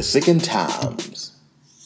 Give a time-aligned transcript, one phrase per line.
[0.00, 1.20] The Second Times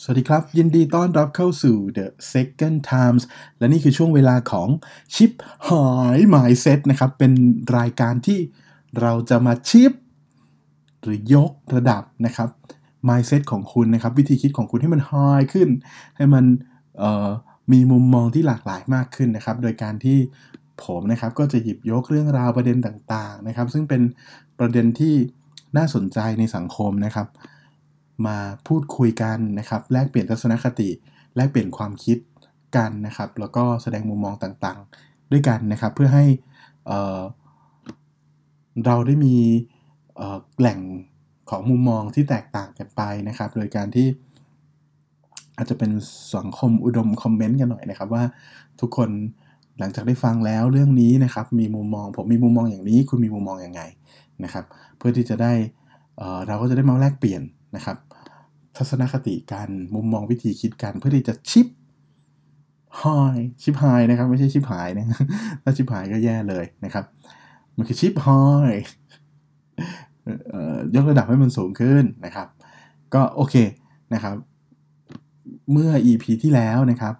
[0.03, 3.23] สวัสดีครับ ยินดีต้อนรับเข้าสู่ The Second Times
[3.59, 4.69] และนี่คือช่วงเวลาของ
[5.15, 5.33] ชิป
[5.69, 7.33] หายหมายเซตนะครับ เป็น
[7.79, 8.39] รายการที่
[9.01, 9.93] เราจะมาชิป
[11.03, 12.49] หรือยกระดับนะครับ
[13.09, 15.69] mindset ของคุณนะครับ วิธีคิดของคุณให้มัน high ขึ้น
[16.17, 16.45] ให้มัน
[17.73, 20.19] มีมุมมองที่หลากหลายมากขึ้นนะครับ โดยการที่
[20.85, 24.03] ผมนะครับก็จะหยิบยกเรื่องราวประเด็นต่างๆนะครับ ซึ่งเป็น
[24.59, 25.15] ประเด็นที่
[25.77, 27.29] น่าสนใจในสังคมนะครับ
[28.27, 28.37] มา
[28.67, 30.91] พูดคุยกันนะครับ แลกเปลี่ยนทัศนคติ
[31.37, 32.19] แลกเปลี่ยนความคิด
[32.77, 36.25] กันนะครับ แล้วก็แสดงมุมมองต่างๆ ด้วยกันนะครับ เพื่อให้
[36.87, 39.37] เเราได้มี
[40.59, 40.81] แหล่ง
[41.51, 44.07] ของมุมมองที่แตกต่างกันไปนะครับ โดยการที่
[45.57, 45.91] อาจจะเป็น
[46.37, 48.25] สังคมอุดมคอมเมนต์กันหน่อยนะครับ ว่า
[48.81, 49.11] ทุกคน
[49.79, 53.83] หลังจากได้ฟังแล้วเรื่องนี้นะครับ มีมุมมองผมมีมุมมองอย่างนี้ คุณมีมุมมองอย่างไง
[54.45, 54.65] นะครับ
[54.97, 55.53] เพื่อที่จะได้
[56.47, 57.43] เราก็จะได้มาแลกเปลี่ยน
[57.77, 57.97] นะครับ
[58.77, 61.67] ทัศนคติกันมุมมองวิธีคิดกันเพื่อที่จะชิป
[62.99, 63.05] ไฮ
[63.63, 65.07] ชิปไฮนะครับ ไม่ใช่ชิปหายนะ
[65.63, 67.05] ถ้าชิปหายก็แย่เลยนะครับ
[67.77, 68.29] มันคือชิปไฮ
[70.95, 72.49] ยกระดับให้มันสูงขึ้นนะครับ
[73.15, 73.55] ก็โอเค
[74.15, 74.37] นะครับ
[75.73, 77.15] เมื่อ EP ที่แล้วนะครับ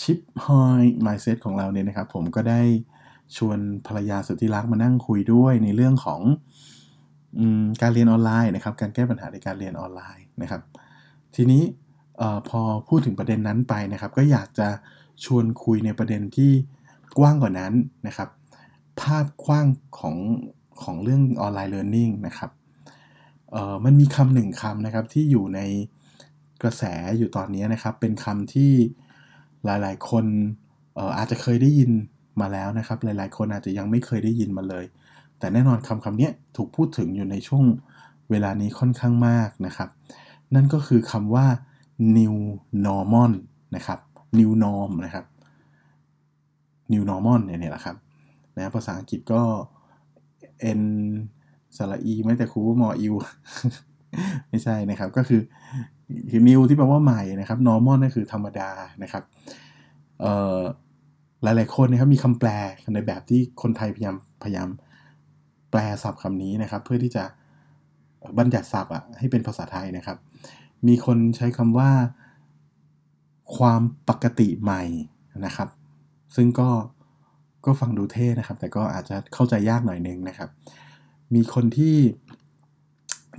[0.00, 0.46] ชิปไฮ
[1.06, 2.60] มายเซตของเราเนี่ยนะครับ ผมก็ได้
[3.36, 6.20] ชวนภรรยาสุดที่รักมานั่งคุยด้วยในเรื่องของ
[7.82, 10.62] การเรียนออนไลน์นะครับ การแก้ปัญหาในการเรียนออนไลน์นะครับ
[11.34, 11.62] ทีนี้
[12.48, 14.68] พอพูดถึงประเด็นนั้นไปนะครับ ก็อยากจะ
[15.24, 16.52] ชวนคุยในประเด็นที่
[17.18, 17.72] กว้างกว่านั้น
[18.06, 18.28] นะครับ
[19.00, 19.66] ภาพกว้าง
[19.98, 20.16] ของ
[20.82, 22.50] ของเรื่องออนไลน์เรียนรู้นะครับ
[23.84, 25.60] มันมีคำหนึ่งคำนะครับที่อยู่ใน
[26.62, 26.82] กระแส
[27.18, 28.72] อยู่ตอนนี้นะครับ เป็นคำที่
[29.64, 30.24] หลายๆ คน
[31.16, 31.90] อาจจะเคยได้ยิน
[32.40, 34.84] มาแล้วนะครับ หลายๆ คนอาจจะยังไม่เคยได้ยินมาเลย
[35.38, 37.64] แต่แน่นอนคำคำนี้ถูกพูดถึงอยู่ในช่วง
[38.30, 39.88] เวลานี้ค่อนข้างมากนะครับ
[40.54, 41.46] นั่นก็คือคำว่า
[42.16, 42.36] new
[42.86, 43.32] normal
[43.76, 43.98] นะครับ
[44.38, 45.24] new norm นะครับ
[46.92, 47.96] new normal เนี่ยแหละครับ
[48.56, 49.42] นะภาษาอังกฤษก็
[50.80, 50.82] n
[51.76, 53.14] สระอีไม่แต่ครูมออิว
[54.48, 55.40] ไม่ใช่นะครับก็คือ
[56.30, 58.70] คือ new ที่แปลว่าใหม่นะครับ normal นั่นคือธรรมดา
[59.02, 59.24] นะครับ
[60.20, 60.60] เอ่อ
[61.42, 62.48] หลายคนนะครับมีคำแปล
[62.94, 64.68] ในแบบที่คนไทยพยายามพยายาม
[65.70, 67.24] แปลศัพท์คำนี้นะครับ เพื่อที่จะ
[68.38, 70.18] บัญญัติศัพท์อะให้เป็นภาษาไทยนะครับ
[70.86, 71.90] มีคนใช้คำว่า
[73.56, 74.82] ความปกติใหม่
[75.44, 75.68] นะครับ
[76.36, 76.70] ซึ่งก็
[77.66, 80.50] ก็ฟังดูเท่นะครับ แต่ก็อาจจะเข้าใจยากหน่อยนึงนะครับ
[81.34, 81.96] มีคนที่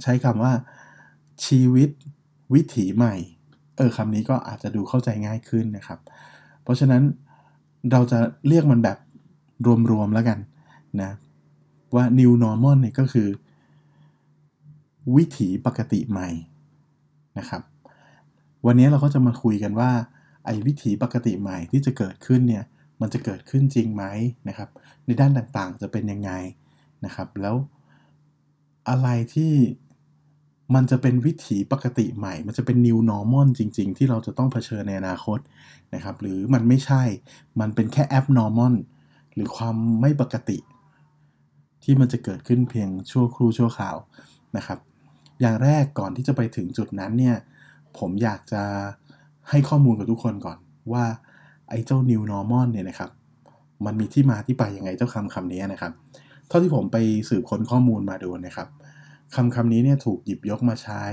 [0.03, 0.53] ใช้คำว่า
[1.45, 1.89] ชีวิต
[2.53, 3.15] วิถีใหม่
[3.77, 5.99] เออคำนี้ก็อาจจะดูเข้าใจง่ายขึ้นนะครับ
[6.63, 7.03] เพราะฉะนั้น
[7.91, 8.97] เราจะเรียกมันแบบ
[9.91, 10.39] รวมๆแล้วกัน
[11.01, 11.11] นะ
[11.95, 13.29] ว่า new normal เนี่ยก็คือ
[15.15, 16.29] วิถีปกติใหม่
[17.39, 17.61] นะครับ
[18.65, 19.91] วันนี้เราก็จะมาคุยกันว่า
[20.45, 22.63] ไอ้วิถีปกติใหม่ที่จะเกิดขึ้นเนี่ย
[23.01, 24.03] มันจะเกิดขึ้นจริงไหม
[24.47, 24.69] นะครับ
[25.05, 26.31] ในด้านต่างๆจะเป็นยังไง
[27.05, 27.55] นะครับ แล้ว
[28.89, 29.53] อะไรที่
[30.75, 35.39] มันจะเป็นวิถีปกติใหม่ มันจะเป็น new normal จริง ๆ ที่เราจะต้องเผชิญในอนาคต
[35.93, 37.03] นะครับ หรือมันไม่ใช่
[37.59, 38.73] มันเป็นแค่ abnormal
[39.33, 40.57] หรือความไม่ปกติ
[41.89, 43.97] ที่มันจะเกิดขึ้นเพียงชั่วครู่ชั่วคราว
[44.57, 44.79] นะครับ
[45.41, 47.35] อย่างแรกก่อนที่จะไปถึงจุดนั้นเนี่ย
[47.99, 48.63] ผมอยากจะ
[49.49, 50.57] ให้ข้อมูลกับทุกคนก่อน
[50.93, 51.05] ว่า
[51.69, 53.11] ไอ้เจ้า new normal เนี่ยนะครับ
[53.85, 55.91] มันมีที่มาที่ไปยังไงเจ้าคำคำนี้นะครับ
[56.47, 56.97] เท่าที่ผมไป
[57.29, 58.67] สืบค้นข้อมูลมาดูนะครับ
[59.35, 61.03] คำคำนี้เนี่ยถูกหยิบยกมาใช้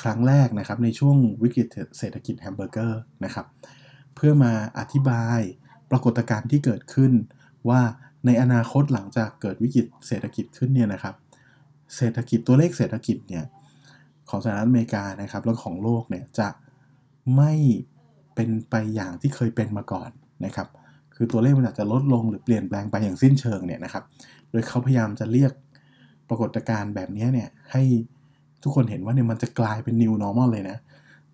[0.00, 1.66] ครั้งแรกนะครับในช่วงวิกฤต
[1.98, 3.46] เศรษฐกิจแฮมเบอร์เกอร์นะครับ
[4.14, 5.40] เพื่อมาอธิบาย
[5.90, 7.12] ปรากฏการณ์ที่เกิดขึ้น
[7.68, 7.82] ว่า
[8.26, 11.14] ในอนาคตหลังจากเกิดวิกฤตเศรษฐกิจขึ้นเนี่ยนะครับ
[11.96, 13.44] เศรษฐกิจตัวเลขเศรษฐกิจเนี่ย
[14.30, 16.48] ของสหรัฐอเมริกานะครับแล้วของโลกเนี่ยจะ
[17.36, 17.52] ไม่
[18.34, 20.10] เป็นไปอย่างที่เคยเป็นมาก่อน
[20.44, 20.68] นะครับ
[21.14, 24.04] คือตัวเลขมันอาจจะลดลงหรือเปลี่ยนแปลงไปอย่างสิ้นเชิงเนี่ยนะครับ
[24.50, 25.52] โดยเขาพยายามจะเรียก
[26.28, 27.82] ปรากฏการณ์แบบนี้เนี่ยให้
[28.62, 30.76] ทุกคนเห็นว่าเนี่ยมันจะกลายเป็น new normal เลยนะ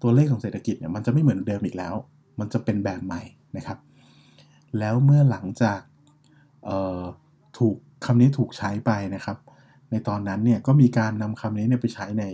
[0.03, 1.95] ตัวเลขของเศรษฐกิจเนี่ยมันจะไม่เหมือนเดิมอีกแล้ว
[2.41, 3.23] มันจะเป็นแบบใหม่
[3.57, 3.79] นะครับ
[4.79, 5.81] แล้วเมื่อหลังจาก
[7.59, 9.39] ถูกคำนี้ถูกใช้ไปนะครับ
[9.91, 12.25] ในตอนนั้นเนี่ยก็มีการนำคำนี้เนี่ยไปใช้ใน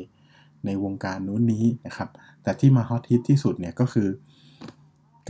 [0.66, 2.08] ในวงการนู้นนี้นะครับ
[2.42, 4.08] แต่ที่มาฮอตฮิตที่สุดเนี่ยก็คือ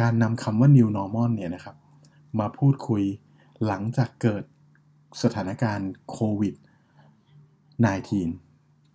[0.01, 1.77] การนำคำว่า new normal เนี่ยนะครับ
[2.39, 3.03] มาพูดคุย
[3.67, 4.45] หลังจากเกิด
[5.23, 6.55] สถานการณ์โควิด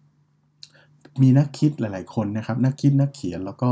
[0.05, 3.71] 19 มีนักคิดหลาย ๆ คนนะครับ นักคิดนักเขียนแล้วก็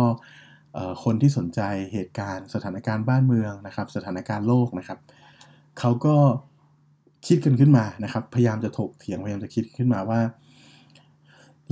[1.04, 1.62] คนที่สนใจ
[1.94, 5.00] เหตุการณ์สถานการณ์บ้านเมืองนะครับ สถานการณ์โลกนะครับ
[5.80, 6.16] เขาก็
[7.28, 10.20] คิดกันขึ้นมานะครับ พยายามจะถกเถียงพยายามจะคิดขึ้นมาว่า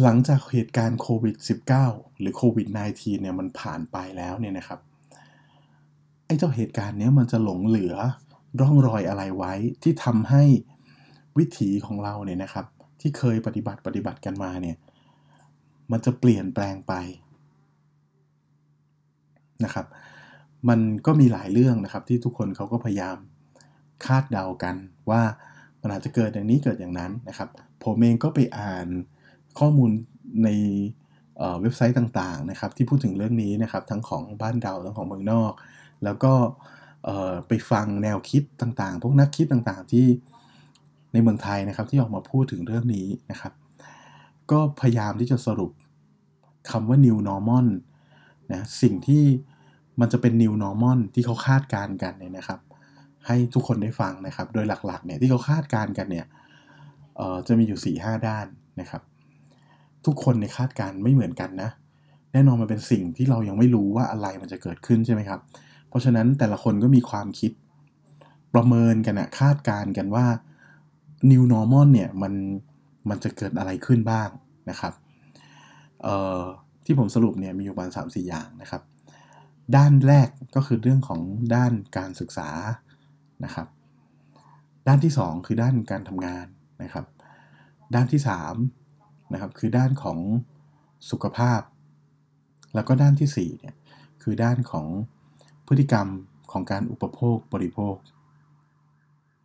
[0.01, 1.35] หลังจากเหตุการณ์โควิด
[1.79, 4.79] -19 หรือโควิด -19 เนี่ยมันผ่านไปแล้วเนี่ยนะครับ
[6.25, 7.95] ไอ้เจ้าเหตุการณ์เนี้ยมันจะหลงเหลือ
[8.59, 9.53] ร่องรอยอะไรไว้
[9.83, 10.43] ที่ทำให้
[11.37, 12.65] วิถีของเราเนี่ยนะครับ
[13.01, 14.77] ที่เคยปฏิบัติปฏิบัติกันมาเนี่ย
[15.91, 16.93] มันจะเปลี่ยนแปลงไป
[19.63, 19.85] นะครับ
[20.69, 23.17] มันก็มีหลายเรื่องนะครับที่ทุกคนเขาก็พยายาม
[24.05, 24.75] คาดเดากัน
[25.09, 25.21] ว่า
[25.81, 27.49] มันอาจจะเกิดอย่างนี้เกิดอย่างนั้นนะครับ
[27.83, 28.87] ผมเองก็ไปอ่าน
[29.59, 29.91] ข้อมูล
[30.43, 30.49] ใน
[31.61, 35.51] เว็บไซต์ต่างๆนะครับที่พูดถึงเรื่องนี้นะครับทั้งของบ้านเราทั้งของเมืองนอก
[36.03, 36.33] แล้วก็
[37.47, 40.05] ไปฟังแนวคิดต่างๆ พวกนักคิดต่างๆที่
[41.13, 43.53] ในเมืองไทยนะครับที่ออกมาพูดถึงเรื่องนี้นะครับ
[44.51, 45.71] ก็พยายามที่จะสรุป
[46.71, 47.67] คำว่า new normal
[48.51, 49.23] นะสิ่งที่
[49.99, 52.59] มันจะเป็น new normal ที่เขาคาดการณ์กันเนี่ยนะครับ
[53.27, 56.25] ให้ทุกคนได้ฟังนะครับ โดยหลักๆเนี่ยที่เขาคาดการณ์กันเนี่ย
[57.47, 58.45] จะมีอยู่ 4-5 ด้าน
[58.79, 59.01] นะครับ
[60.05, 61.69] ทุกคนในคาดการณ์ไม่เหมือนกันนะ
[62.33, 65.39] แน่นอนมันเป็นสิ่งที่เรายังไม่รู้ว่าอะไรมันจะเกิดขึ้นใช่ไหมครับ
[65.89, 67.51] เพราะฉะนั้นแต่ละคนก็มีความคิด
[68.53, 70.25] ประเมินกันนะคาดการณ์กันว่า
[71.31, 72.33] new normal เนี่ยมัน
[73.09, 74.29] มันจะเกิดอะไรขึ้นบ้าง
[74.69, 74.93] นะครับ
[76.85, 78.81] ที่ผมสรุปเนี่ยมีอยู่ประมาณ3-4 อย่างนะครับ
[79.75, 81.21] ด้านแรกก็คือเรื่องของ
[81.55, 82.49] ด้านการศึกษา
[83.43, 83.67] นะครับ
[84.87, 86.45] ด้านที่ 2 คือด้านการทำงาน
[86.83, 87.05] นะครับ
[87.95, 88.21] ด้านที่
[88.77, 90.19] 3นะครับคือด้านของ
[91.11, 91.61] สุขภาพ
[92.75, 93.75] แล้วก็ด้านที่4เนี่ย
[94.23, 94.87] คือด้านของ
[95.67, 96.07] พฤติกรรม
[96.51, 97.95] ของการอุปโภคบริโภค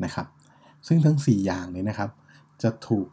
[0.05, 0.27] นะครับ
[0.87, 2.11] ซึ่งทั้ง 4 อย่างนี้นะครับ
[2.63, 3.07] จะถูก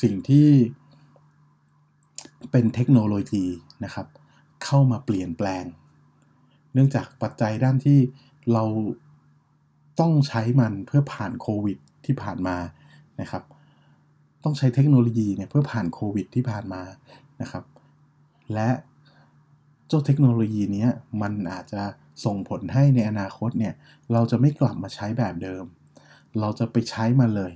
[0.00, 0.48] สิ่งที่
[2.50, 3.44] เป็นเทคโนโลยี
[3.84, 4.06] นะครับ
[4.64, 5.64] เข้ามาเปลี่ยนแปลง
[6.72, 7.98] เนื่องจากปัจจัยด้านที่
[8.52, 8.64] เรา
[10.00, 12.56] ต้องใช้มันเพื่อผ่านโควิดที่ผ่านมา
[13.20, 13.42] นะครับ
[14.44, 16.82] ต้องใช้เทคโนโลยีเนี่ยเพื่อผ่านโควิดที่ผ่านมา
[17.42, 17.64] นะครับ
[18.52, 18.68] และ
[19.88, 20.86] เจ้าเทคโนโลยีนี้
[21.22, 21.82] มันอาจจะ
[22.24, 23.74] ส่งผลให้ในอนาคตเนี่ย
[24.12, 25.64] เราจะไม่กลับมาใช้แบบเดิม
[26.40, 27.52] เราจะไปใช้มันเลย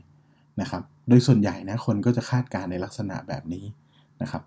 [0.60, 3.64] นะครับ โดยส่วนใหญ่นะคนก็จะคาดการในลักษณะแบบนี้
[4.22, 4.42] นะครับ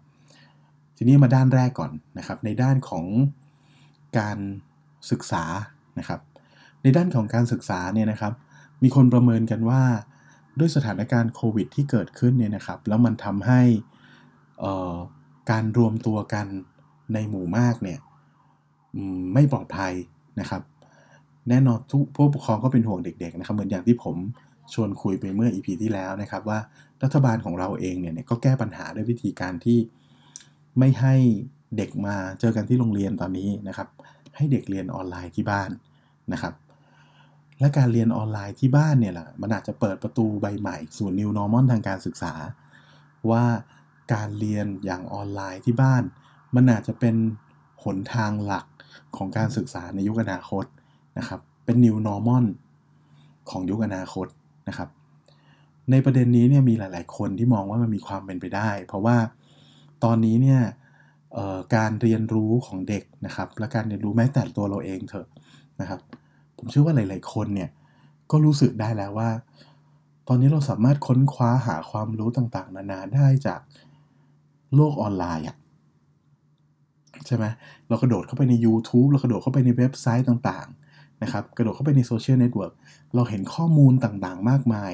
[0.97, 3.06] ทีนี้มาด้านแรกก่อนนะครับ ในด้านของ
[4.19, 4.38] การ
[5.12, 5.44] ศึกษา
[6.00, 6.19] นะครับ
[6.81, 8.33] ในด้านของการศึกษาเนี่ยนะครับ
[8.83, 9.83] มีคนประเมินกันว่า
[10.59, 13.61] ด้วยสถานการณ์โควิดที่เกิดขึ้นเนี่ยนะครับ แล้วมันทำให้
[15.51, 16.47] การรวมตัวกัน
[17.13, 17.99] ในหมู่มากเนี่ย
[19.33, 19.93] ไม่ปลอดภัย
[20.39, 20.61] นะครับ
[21.49, 24.15] แน่นอนทุกผู้ปกครองก็เป็นห่วงเด็ก ๆ นะครับ เหมือนอย่างที่ผม
[24.73, 26.59] ชวนคุยไปเมื่อ EP ที่แล้วนะครับ ว่า
[27.03, 29.79] รัฐบาลของเราเองเนี่ยก็แก้ปัญหาด้วยวิธีการที่
[30.79, 31.15] ไม่ให้
[31.77, 33.87] เด็กมาเจอกันที่โรงเรียนตอนนี้นะครับ
[34.35, 35.69] ให้เด็กเรียนออนไลน์ที่บ้าน
[36.33, 36.53] นะครับ
[37.59, 42.33] และการเรียนออนไลน์ที่บ้านเนี่ยแหละมันอาจจะเปิดประตูใบใหม่ สู่ New Normal ทางการศึกษา
[43.31, 43.44] ว่า
[44.13, 46.03] การเรียนอย่างออนไลน์ที่บ้าน
[46.56, 47.15] มันอาจจะเป็น
[47.83, 48.65] หนทางหลัก
[49.17, 50.65] ของการศึกษาในยุคอนาคต
[51.17, 52.45] นะครับเป็น New Normal
[53.50, 54.27] ของยุคอนาคต
[54.67, 54.89] นะครับ
[55.91, 59.17] ในประเด็นนี้เนี่ยมีหลาย ๆ คนที่มองว่ามันมีความเป็นไปได้ เพราะว่า
[60.03, 60.61] ตอนนี้เนี่ย
[61.75, 65.27] การเรียนรู้ของเด็กนะครับและการเรียนรู้แม้แต่ตัวเราเองเถอะ
[65.81, 66.00] นะครับ
[66.59, 67.69] ผมเชื่อว่าหลาย ๆ คนเนี่ย
[68.31, 69.30] ก็รู้สึกได้แล้วว่า
[70.28, 73.59] ตอนนี้เราสามารถค้นคว้าหาความรู้ต่าง ๆ นานาได้จาก
[74.75, 75.57] โลกออนไลน์อะ
[77.25, 77.45] ใช่ไหม
[77.87, 82.73] เรากระโดดเข้าไปใน YouTube เรากระโดดเข้าไปในเว็บไซต์ต่าง ๆ นะครับ กระโดดเข้าไปในโซเชียลเน็ตเวิร์ก
[83.16, 84.92] เราเห็นข้อมูลต่าง ๆ มากมาย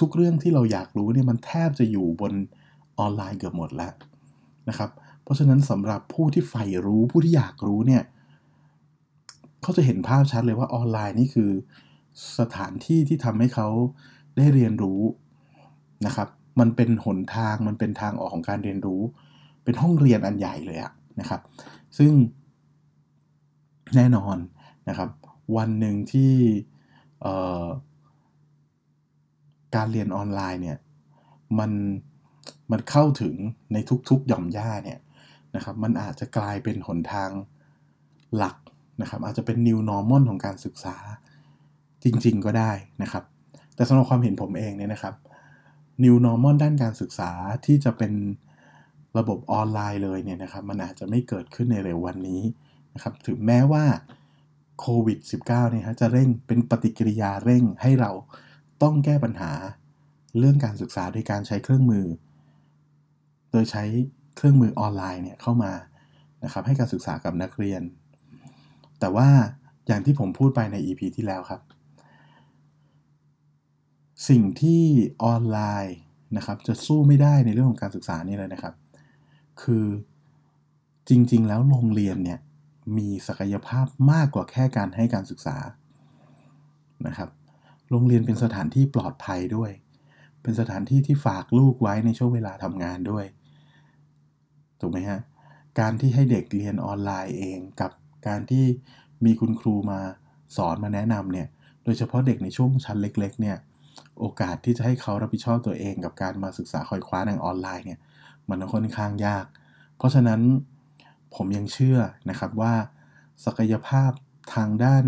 [0.00, 2.32] ทุก ๆ เรื่องที่เราอยากรู้เนี่ยมันแทบจะอยู่บน
[2.98, 3.92] ออนไลน์เกือบหมดแล้ว
[4.68, 4.90] นะครับ
[5.22, 8.02] เพราะฉะนั้นสำหรับผู้ที่ใฝ่รู้ผู้ที่อยากรู้เนี่ย
[9.62, 11.50] เขาจะเห็นภาพชัดเลยว่าออนไลน์นี่คือ
[12.38, 13.68] สถานที่ที่ทำให้เขา
[14.36, 15.00] ได้เรียนรู้
[16.06, 16.28] นะครับ
[16.60, 19.02] มันเป็นหนทางมันเป็นทางออกของการเรียนรู้
[19.64, 21.40] เป็นห้องเรียนอันใหญ่เลยอะนะครับ
[21.98, 22.12] ซึ่ง
[23.96, 24.36] แน่นอน
[24.88, 25.10] นะครับ
[25.56, 26.32] วันหนึ่งที่
[29.74, 30.78] การเรียนออนไลน์เนี่ย
[31.58, 31.72] มัน
[32.70, 33.34] มันเข้าถึง
[33.72, 33.76] ใน
[34.08, 35.00] ทุกๆหย่อมย่าเนี่ย
[35.54, 37.30] นะครับ มันอาจจะกลายเป็นหนทาง
[38.36, 38.56] หลัก
[39.00, 40.96] นะครับอาจจะเป็น new normal ของการศึกษา
[42.04, 43.24] จริง ๆ ก็ได้นะครับ
[43.74, 45.14] แต่สำหรับความเห็นผมเองเนี่ยนะครับ
[46.04, 47.30] new normal ด้านการศึกษา
[47.66, 48.12] ที่จะเป็น
[49.18, 52.42] ระบบออนไลน์เลยเนี่ยนะครับ มันอาจจะไม่เกิดขึ้นในเร็ววันนี้
[52.94, 53.84] นะครับ ถึงแม้ว่า
[54.80, 58.12] โควิด -19 เนี่ยฮะจะเร่งเป็นปฏิกิริยาเร่งให้เรา
[58.82, 59.52] ต้องแก้ปัญหา
[60.38, 62.06] เรื่องการศึกษาโดยการใช้เครื่องมือ
[63.50, 63.84] โดยใช้
[64.36, 65.72] เครื่องมือออนไลน์เนี่ยเข้ามา
[66.44, 67.82] นะครับให้การศึกษากับนักเรียน
[69.00, 69.28] แต่ว่า
[69.86, 71.60] อย่างที่ผมพูดไปใน EP ที่แล้วครับ
[74.28, 74.82] สิ่งที่
[75.24, 75.98] ออนไลน์
[76.36, 78.74] นะครับ จะสู้ไม่ได้ในเรื่องของการศึกษานี่เลยนะครับ
[79.62, 79.86] คือ
[81.08, 82.40] จริง ๆ แล้วโรงเรียนเนี่ย
[82.96, 85.56] มีศักยภาพมากกว่าแค่การให้การศึกษา
[87.06, 87.30] นะครับ
[87.90, 89.70] โรงเรียนเป็นสถานที่ปลอดภัยด้วย
[90.42, 93.26] เป็นสถานที่ที่ฝากลูกไว้ในช่วงเวลาทำงานด้วย
[94.80, 95.20] ถูกไหมฮะ
[95.80, 97.90] การที่ให้เด็กเรียนออนไลน์เองกับ
[98.26, 98.64] การที่
[99.24, 100.00] มีคุณครูมา
[100.56, 101.48] สอนมาแนะนำเนี่ย
[101.84, 103.56] โดยเฉพาะเด็กในช่วงชั้นเล็ก ๆ เนี่ย
[104.18, 108.00] โอกาสที่จะให้เขารับผิดชอบตัวเองกับการมาศึกษาคอยคว้าทางออนไลน์เนี่ย
[108.48, 109.44] มันค่อนข้างยาก
[109.96, 110.40] เพราะฉะนั้น
[111.34, 111.98] ผมยังเชื่อ
[112.30, 112.74] นะครับว่า
[113.44, 114.10] ศักยภาพ
[114.54, 115.04] ทางด้าน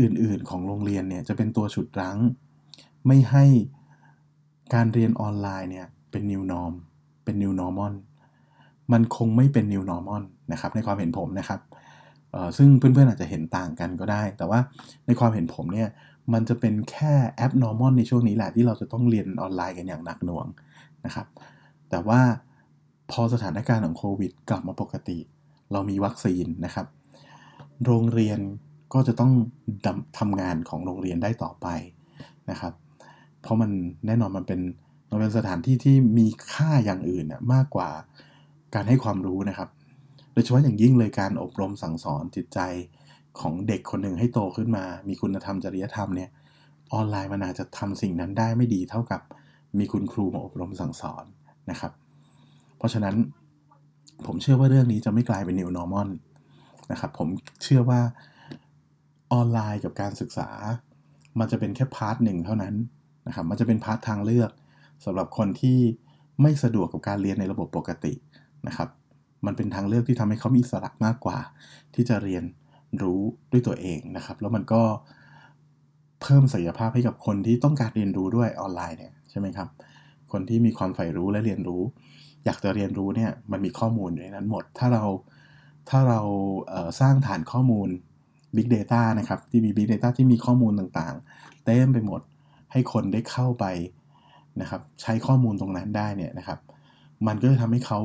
[0.00, 2.18] อื่นๆของโรงเรียนเนี่ยจะเป็นตัวฉุดรั้ง
[3.06, 3.44] ไม่ให้
[4.74, 6.74] การเรียนออนไลน์เนี่ยเป็น new norm
[7.24, 7.92] เป็น new normal
[8.92, 11.60] มันคงไม่เป็น new normal นะครับในความเห็นผมนะครับ
[12.56, 14.58] ซึ่งเพื่อนๆอาจจะเห็นต่างกันก็ได้ แต่ว่า
[15.06, 15.88] ในความเห็นผมเนี่ย
[16.32, 17.14] มันจะเป็นแค่
[17.44, 20.46] abnormal ในช่วงนี้แหละที่เราจะต้องเรียนออนไลน์กันอย่างหนักหน่วง
[21.04, 21.26] นะครับ
[21.90, 22.20] แต่ว่า
[23.10, 25.18] พอสถานการณ์ของโควิดกลับมาปกติ
[25.72, 26.86] เรามีวัคซีนนะครับ
[27.84, 28.38] โรงเรียน
[28.94, 29.32] ก็จะต้อง
[30.18, 31.66] ทำงานของโรงเรียนได้ต่อไป
[32.50, 32.72] นะครับ
[33.42, 33.70] เพราะมัน
[34.06, 34.60] แน่นอนมันเป็น
[35.10, 37.90] มันเป็นสถานที่ที่มีค่าอย่างอื่นมากกว่า
[38.74, 39.68] การให้ความรู้นะครับ
[40.32, 42.60] โดยเฉพาะอย่างยิ่งเลยการอบรมสั่งสอนจิตใจ
[43.40, 46.30] ของเด็กคนหนึ่งให้โตขึ้นมา มีคุณธรรมจริยธรรมเนี่ย
[46.92, 49.20] ออนไลน์มันอาจจะทำสิ่งนั้นได้ไม่ดีเท่ากับ
[49.78, 51.24] มีคุณครูมาอบรมสั่งสอน
[51.70, 51.92] นะครับ
[52.78, 53.14] เพราะฉะนั้น
[54.26, 56.08] ผมเชื่อว่าเรื่องนี้จะไม่กลายเป็น new normal
[56.92, 57.28] นะครับผม
[57.62, 58.00] เชื่อว่า
[59.32, 60.48] ออนไลน์กับการศึกษา
[61.38, 62.74] มันจะเป็นแค่ part หนึ่งเท่านั้น
[63.26, 64.50] นะครับมันจะเป็น part ทางเลือก
[65.04, 65.78] สำหรับคนที่
[66.42, 68.12] ไม่สะดวกกับการเรียนในระบบปกติ
[68.66, 68.88] นะครับ
[69.46, 71.38] มันเป็นทางเลือกที่ทำให้เขามีอิสระมากกว่า
[71.94, 72.44] ที่จะเรียน
[73.02, 73.20] รู้
[73.52, 74.82] ด้วยตัวเองนะครับ แล้วมันก็
[76.22, 79.68] เพิ่มศักยภาพให้กับคนที่ต้องการเรียนรู้ด้วยออนไลน์เนี่ยใช่ไหมครับ
[80.32, 81.82] คนที่มีความใฝ่รู้และเรียนรู้
[82.44, 85.04] อยากจะเรียนรู้เนี่ยมันมีข้อมูลอยู่ในนั้นหมด ถ้าเรา
[85.90, 86.20] ถ้าเรา
[87.00, 87.88] สร้างฐานข้อมูล
[88.56, 92.20] Big Data นะครับ ที่มี Big Data ที่มีข้อมูลต่างๆ เต็มไปหมด
[92.72, 93.64] ให้คนได้เข้าไป
[94.60, 96.58] นะครับ ใช้ข้อมูลตรงนั้นได้เนี่ยนะครับ
[97.26, 98.00] มันก็จะทำให้เขา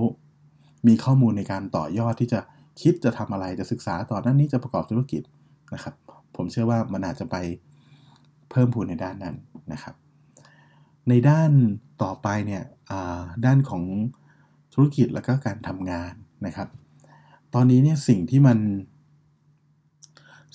[0.88, 2.40] มีข้อมูลในการต่อยอดที่จะ
[2.82, 5.22] คิดจะทำอะไรจะศึกษาต่อด้านนี้จะประกอบธุรกิจ
[5.74, 5.96] นะครับ
[6.36, 7.36] ผมเชื่อว่ามันอาจจะไป
[8.50, 9.36] เพิ่มพูนในด้านนั้น
[9.74, 9.96] นะครับ
[11.10, 11.52] ในด้าน
[12.04, 12.64] ต่อไปเนี่ย
[13.46, 13.84] ด้านของ
[14.74, 16.14] ธุรกิจแล้วก็การทำงาน
[16.46, 16.70] นะครับ
[17.54, 18.58] ตอนนี้เนี่ยสิ่งที่มัน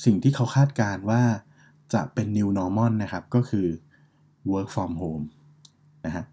[0.04, 1.22] สิ่งที่เขาคาดการว่า
[1.94, 3.66] จะเป็น new normal นะครับ ก็คือ
[4.50, 5.24] work from home
[6.06, 6.24] นะฮะ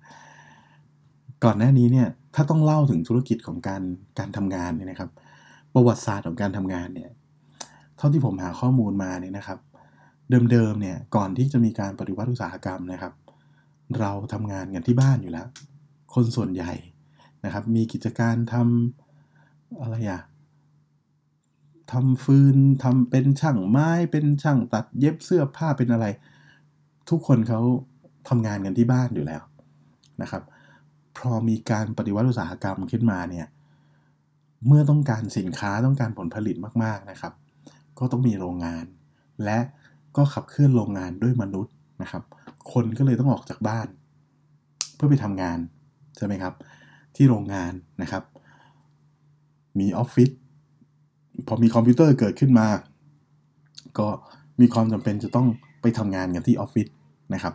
[1.43, 3.81] ก่อนหน้านี้เนี่ยถ้าต้องเล่าถึงธุรกิจของการ
[4.19, 5.11] การทำงานเนี่ยนะครับ
[5.73, 7.09] ประวัติศาสตร์ของการทำงานเนี่ย
[7.97, 9.59] เท่าที่ผมหาข้อมูลมาเนี่ยนะครับ
[10.51, 13.13] เดิมๆเนี่ยก่อนที่จะมีการปฏิวัติอุตสาหกรรมนะครับ
[13.99, 15.47] เราทำงานกันที่บ้านอยู่แล้ว
[16.13, 16.73] คนส่วนใหญ่
[17.45, 20.21] นะครับ มีกิจการทำอะไรอะ
[21.91, 26.05] ทำฟืนทำเป็นช่างไม้เป็นช่างตัดเย็บเสื้อผ้าเป็นอะไร
[27.09, 27.61] ทุกคนเขา
[28.29, 29.43] ทำงานกันที่บ้านอยู่แล้ว
[30.21, 30.43] นะครับ
[31.17, 33.47] พอมีการปฏิวัติอุตสาหกรรมขึ้นมาเนี่ย
[34.67, 37.33] เมื่อต้องการสินค้าต้องการผลผลิตมากๆนะครับ
[37.99, 38.85] ก็ต้องมีโรงงาน
[39.43, 39.59] และ
[40.17, 42.23] ก็ขับเคลื่อนโรงงานด้วยมนุษย์นะครับ
[42.71, 43.87] คนก็เลยต้องออกจากบ้าน
[44.95, 45.57] เพื่อไปทำงาน
[46.17, 46.53] ใช่ไหมครับ
[47.15, 48.23] ที่โรงงานนะครับ
[49.79, 50.29] มีออฟฟิศ
[51.47, 52.67] พอมีคอมพิวเตอร์เกิดขึ้นมา
[53.99, 54.07] ก็
[54.61, 55.47] มีความจำเป็นจะต้อง
[55.81, 56.87] ไปทำงานกันที่ออฟฟิศ
[57.33, 57.53] นะครับ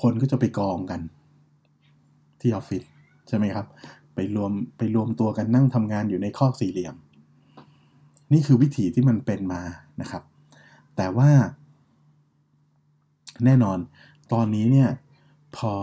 [0.00, 1.00] คนก็จะไปกองกัน
[2.40, 2.82] ที่ออฟฟิศ
[3.30, 3.66] ใช่ไหมครับ
[4.14, 6.96] ไปรวมไปรวมตัวกันนั่งทำงานอยู่ในคอกสี่เหลี่ยม
[8.32, 9.62] นี่คือวิถีที่มันเป็นมา
[10.00, 10.22] นะครับ
[10.96, 11.30] แต่ว่า
[13.44, 13.78] แน่นอน
[14.32, 14.88] ตอนนี้เนี่ย
[15.56, 15.74] พอ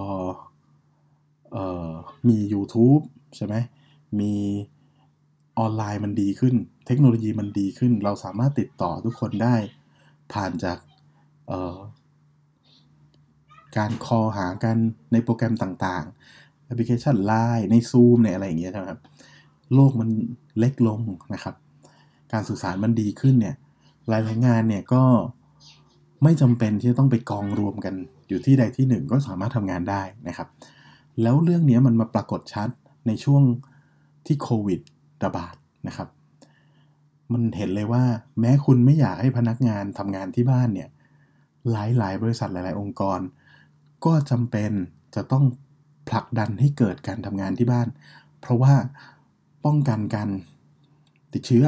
[1.56, 1.58] อ
[1.90, 1.92] อ
[2.30, 3.04] มี YouTube
[3.36, 3.56] ใช่ไหม
[4.20, 4.34] มี
[5.60, 9.56] ออนไลน์มันดีขึ้น เทคโนโลยีมันดีขึ้น เราสามารถติดต่อทุกคนได้
[10.34, 10.78] ผ่านจาก
[13.78, 14.78] การคอหากัน
[15.12, 16.06] ในโปรแกรมต่าง
[16.68, 19.00] แอปพลิเคชัน Line ใน Zoom ในอะไรอย่างเงี้ยนะครับ
[19.74, 20.10] โลกมัน
[20.60, 21.00] เล็กลง
[21.34, 21.56] นะครับ
[22.34, 23.56] การสื่อสารมันดีขึ้นเนี่ย
[24.08, 25.04] หลายๆงานเนี่ยก็
[26.24, 27.94] ไม่จำเป็นที่จะต้องไปกองรวมกัน
[28.28, 30.48] อยู่ที่ใดที่หนึ่งก็สามารถทำงานได้นะครับ
[31.22, 32.70] แล้วเรื่องนี้มันมาปรากฏชัด
[33.08, 33.44] ในช่วง
[34.26, 34.80] ที่โควิด
[35.24, 35.56] ระบาด
[35.88, 36.10] นะครับ
[37.34, 38.04] มันเห็นเลยว่า
[38.40, 40.90] แม้คุณไม่อยากให้พนักงานทำงานที่บ้านเนี่ย
[41.72, 43.20] หลายๆบริษัทหลาย ๆ องค์กร
[44.06, 44.72] ก็จำเป็น
[45.16, 45.44] จะต้อง
[46.10, 47.88] ผลักดันให้เกิดการทำงานที่บ้าน
[48.42, 48.74] เพราะว่า
[49.66, 50.30] ป้องกันการ
[51.34, 51.66] ติดเชื้อ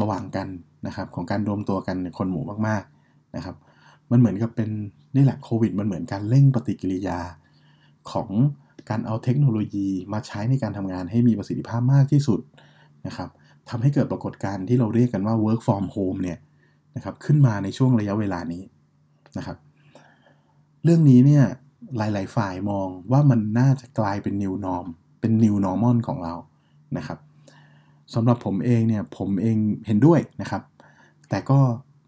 [0.00, 0.48] ระหว่างกัน
[0.86, 3.56] นะครับ ของการรวมตัวกันในคนหมู่มากๆนะครับ
[4.10, 4.70] มันเหมือนกับเป็น
[5.16, 7.18] นี่แหละโควิด มันเหมือนการเร่งปฏิกิริยา
[8.12, 8.28] ของ
[8.90, 12.40] การเอาเทคโนโลยีมาใช้ในการทำงานให้มีประสิทธิภาพมากที่สุด
[13.06, 13.28] นะครับ
[13.68, 16.38] ทำให้เกิดปรากฏการณ์ที่เราเรียกกันว่า work from home เนี่ย
[16.96, 18.62] นะครับขึ้นมาในช่วงระยะเวลานี้
[19.38, 19.56] นะครับ
[20.84, 21.44] เรื่องนี้เนี่ย
[21.96, 24.86] หลาย ๆ ฝ่ายมองว่ามันน่าจะกลายเป็น new norm
[25.20, 26.34] เป็น new normal ของเรา
[26.96, 27.18] นะครับ
[28.14, 30.62] สำหรับผมเองเนี่ยผมเองเห็นด้วยนะครับ
[31.28, 31.60] แต่ก็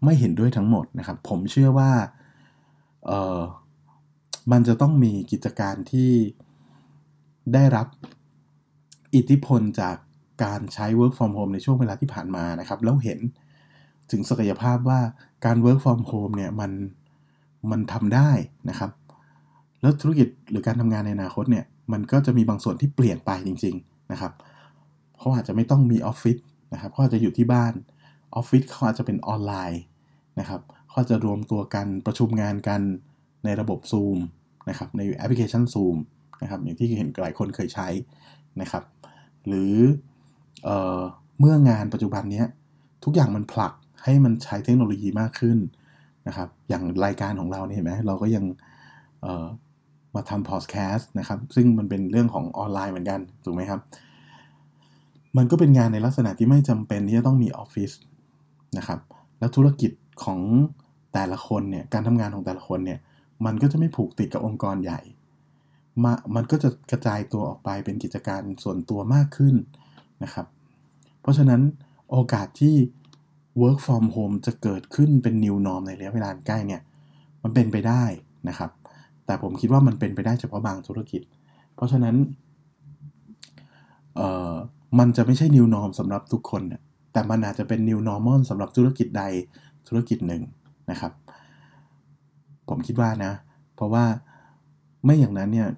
[0.03, 1.91] ไม่เห็นด้วยทั้งหมดนะครับ ผมเชื่อว่า
[3.05, 3.39] เออ
[4.51, 6.11] มันจะต้องมีกิจการที่
[7.53, 7.87] ได้รับ
[9.15, 9.95] อิทธิพลจาก
[10.43, 13.19] การใช้ work from home ในช่วงเวลาที่ผ่านมานะครับ แล้วเห็น
[14.11, 14.99] ถึงศักยภาพว่า
[15.45, 16.71] การ work from home เนี่ยมัน
[17.71, 18.29] มันทำได้
[18.69, 18.91] นะครับ
[19.81, 24.33] แล้วธุรกิจหรือการทำงานในอนาคตเนี่ยมันก็จะมีบางส่วนที่เปลี่ยนไปจริง ๆนะครับ
[25.17, 26.37] เขาอาจจะไม่ต้องมีออฟฟิศ
[26.73, 27.73] นะครับเขาอาจจะอยู่ที่บ้าน
[28.35, 29.81] ออฟฟิศเขาอาจจะเป็นออนไลน์
[30.39, 32.81] นะครับเขาจะรวมตัวกันประชุมงานกัน
[33.43, 34.17] ในระบบ Zoom
[34.69, 35.97] นะครับในแอปพลิเคชัน Zoom
[36.41, 37.87] นะครับอย่างที่เห็นหลายคนเคยใช้
[38.61, 38.83] นะครับ
[39.47, 39.75] หรือ
[40.63, 41.01] เออ
[41.39, 42.43] เมื่องานปัจจุบันนี้
[43.03, 45.57] ทุกอย่างมันผลักให้มันใช้เทคโนโลยีมากขึ้น
[46.27, 48.45] นะครับ อย่างรายการของเราเนี่ยเห็นไหมเราก็ยัง
[50.15, 53.79] มาทำพอดแคสต์นะครับ ซึ่งมันเป็นเรื่องของออนไลน์เหมือนกัน ถูกไหมครับ
[55.37, 57.91] มันก็เป็นงานในลักษณะที่ไม่จำเป็นที่จะต้องมีออฟฟิศ
[58.77, 58.99] นะครับ
[59.39, 59.91] แล้วธุรกิจ
[60.23, 60.39] ของ
[61.13, 62.99] แต่ละคนเนี่ย การทำงานของแต่ละคนเนี่ย
[63.45, 65.01] มันก็จะไม่ผูกติดกับองค์กรใหญ่
[66.03, 69.55] มามันก็จะกระจายตัวออกไปเป็นกิจการส่วนตัวมากขึ้น
[70.23, 70.47] นะครับ
[71.21, 71.61] เพราะฉะนั้น
[72.11, 72.75] โอกาสที่
[73.61, 76.81] work from home จะเกิดขึ้นเป็น new norm ในระยะเวลาใกล้เนี่ย
[77.43, 78.03] มันเป็นไปได้
[78.49, 78.69] นะครับ
[79.25, 81.21] แต่ผมคิดว่ามันเป็นไปได้เฉพาะบางธุรกิจ
[81.75, 82.15] เพราะฉะนั้น
[84.15, 84.53] เอ่อ
[84.99, 86.81] มันจะไม่ใช่ new norm สำหรับทุกคนนะ
[87.13, 89.23] แต่มันอาจจะเป็น new normal สำหรับธุรกิจใด
[89.87, 90.41] ธุรกิจหนึ่ง
[90.91, 91.11] นะครับ
[92.69, 93.33] ผมคิดว่านะ
[93.75, 94.05] เพราะว่า
[95.05, 95.69] ไม่อย่างนั้นเนี่ย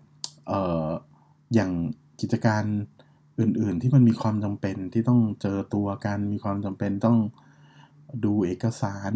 [0.48, 0.88] เอ่อ
[1.54, 1.72] อย่าง
[2.22, 2.64] กิจการ
[3.40, 7.18] อื่น ๆ ที่มันมีความจำเป็นที่ต้องเจอตัวกันมีความจำเป็นต้อง
[8.26, 9.14] ดูเอกสาร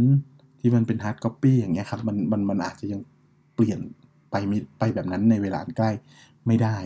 [0.59, 3.01] ที่มันเป็น hard copy อย่างเงี้ยครับมันมันมันอาจจะยัง
[3.55, 3.79] เปลี่ยน
[4.31, 4.35] ไป
[4.79, 5.91] ไปแบบนั้นในเวลาใกล้
[6.47, 6.77] ไม่ได้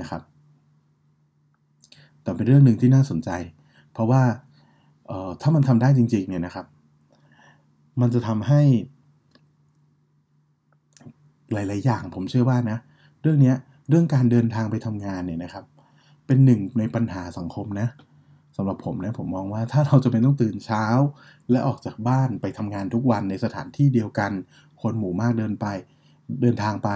[0.00, 0.22] นะครับ
[2.22, 3.30] แต่เป็นเรื่องหนึ่งที่น่าสนใจ
[3.92, 4.22] เพราะว่า
[5.40, 6.66] ถ้ามันทำได้จริงๆเนี่ยนะครับ
[8.00, 8.62] มันจะทำให้
[11.52, 12.78] หลาย ๆ อย่างผมเชื่อว่านะ
[13.22, 13.54] เรื่องนี้
[13.88, 15.64] เรื่องการเดินทางไปทำงานเนี่ยนะครับ
[16.26, 17.88] เป็นหนึ่งในปัญหาสังคมนะ
[18.56, 20.84] สำหรับผมนะผมมองว่าถ้าเราจะเป็นต้องตื่นเช้า
[21.50, 24.32] และออกจากบ้านไปทำงานทุกวันในสถานที่เดียวกัน
[24.82, 25.66] คนหมู่มากเดินไป
[26.40, 26.90] เดินทางไป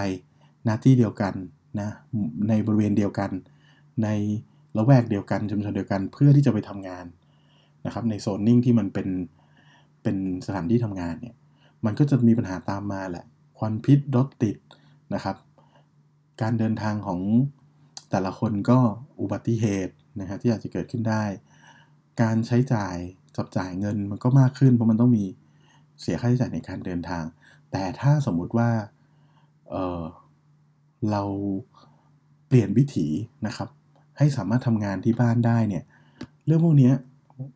[0.67, 1.33] น้าที่เดียวกัน
[1.79, 1.89] นะ
[2.49, 3.31] ในบริเวณเดียวกัน
[4.03, 4.07] ใน
[4.77, 7.05] ละแวกเดียวกันชุมชนเดียวกัน เพื่อที่จะไปทำงาน
[7.85, 9.07] นะครับ ในโซนนิ่งที่มันเป็น
[10.03, 11.35] เป็นสถานที่ทำงานเนี่ย
[11.85, 13.25] มันก็จะมีปัญหาตามมาแหละ
[13.57, 14.57] ควันพิษรถติด
[15.13, 15.37] นะครับ
[16.41, 17.19] การเดินทางของ
[18.09, 18.79] แต่ละคนก็
[19.19, 21.23] อุบัติเหตุนะฮะที่อาจจะเกิดขึ้นได้
[22.21, 22.95] การใช้จ่าย
[23.37, 25.25] จับจ่ายเงินมันก็มากขึ้นเพราะมันต้องมี
[26.01, 27.23] เสียค่าใช้จ่ายในการเดินทาง
[27.71, 28.69] แต่ถ้าสมมุติว่า
[29.69, 31.23] เเรา
[32.47, 33.07] เปลี่ยนวิถี
[33.47, 33.69] นะครับ
[34.17, 35.83] ให้สามารถทำงานที่บ้านได้เนี่ย
[36.45, 36.91] เรื่องพวกนี้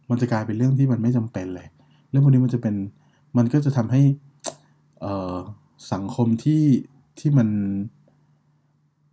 [0.10, 1.68] มันจะกลายเป็นเรื่องที่มันไม่จำเป็นเลย
[2.10, 2.76] เรื่องพวกนี้มันจะเป็น
[3.38, 4.02] มันก็จะทำให้
[5.94, 6.64] สังคมที่
[7.20, 7.50] ที่มัน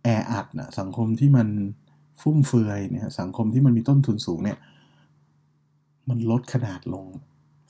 [0.03, 1.47] แออัดนะสังคมที่มัน
[2.21, 4.57] ฟุ่มเฟือยเนี่ยสังคมที่มันมีต้นทุนสูงเนี่ย
[6.09, 7.05] มันลดขนาดลง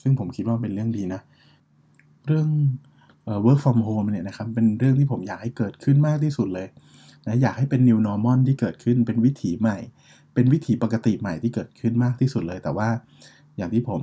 [0.02, 1.20] ซึ่งผมคิดว่าเป็นเรื่องดีนะ
[2.26, 2.48] เรื่อง
[3.44, 6.68] work from home เนี่ยนะครับเป็นเรื่องที่ผมอยากให้เกิดขึ้นมากที่สุดเลย
[7.26, 9.78] นะอยากให้เป็น new normal ที่เกิดขึ้นเป็นวิถีใหม่
[10.34, 12.88] เป็นวิถีปกติใหม่ที่เกิดขึ้นมากที่สุดเลย แต่ว่า
[13.56, 14.02] อย่างที่ผม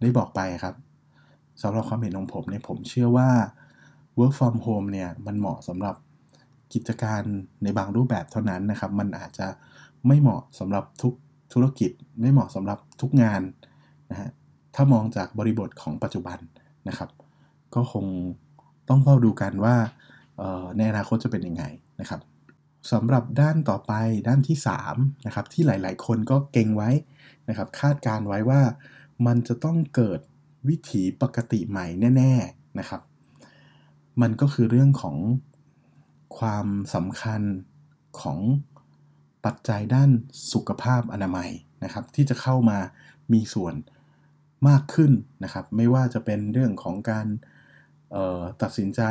[0.00, 0.74] ได้บอกไปครับ
[1.62, 3.28] สำหรับความเห็นของผมเนี่ยผมเชื่อว่า
[4.18, 5.96] work from home เนี่ยมันเหมาะสำหรับ
[6.72, 7.22] กิจการ
[7.62, 9.46] ในบางรูปแบบเท่านั้นนะครับ มันอาจจะ
[10.06, 11.14] ไม่เหมาะสำหรับทุก
[11.52, 13.42] ธุรกิจไม่เหมาะสำหรับทุกงาน
[14.10, 14.30] นะฮะ
[14.74, 16.38] ถ้ามองจากบริบทของปัจจุบัน
[16.88, 17.10] นะครับ
[17.74, 18.06] ก็คง
[18.88, 19.76] ต้องเฝ้าดูกันว่า
[20.76, 21.64] ในอนาคตจะเป็นยังไง
[22.00, 22.20] นะครับ
[22.92, 23.92] สำหรับด้านต่อไป
[24.28, 24.56] ด้านที่
[24.92, 26.90] 3นะครับที่หลาย ๆ คนก็เก่งไว้
[27.48, 28.62] นะครับคาดการไว้ว่า
[29.26, 30.20] มันจะต้องเกิด
[30.68, 33.02] วิถีปกติใหม่แน่ ๆนะครับ
[34.20, 35.16] มันก็คือเรื่องของ
[36.38, 37.42] ความสำคัญ
[38.20, 38.38] ของ
[39.44, 40.10] ปัจจัยด้าน
[40.52, 41.50] สุขภาพอนามัย
[41.84, 42.78] นะครับ ที่จะเข้ามา
[43.32, 43.74] มีส่วน
[44.68, 45.12] มากขึ้น
[45.44, 47.26] นะครับ ไม่ว่าจะเป็นเรื่องของการ
[48.62, 49.02] ตัดสินใจ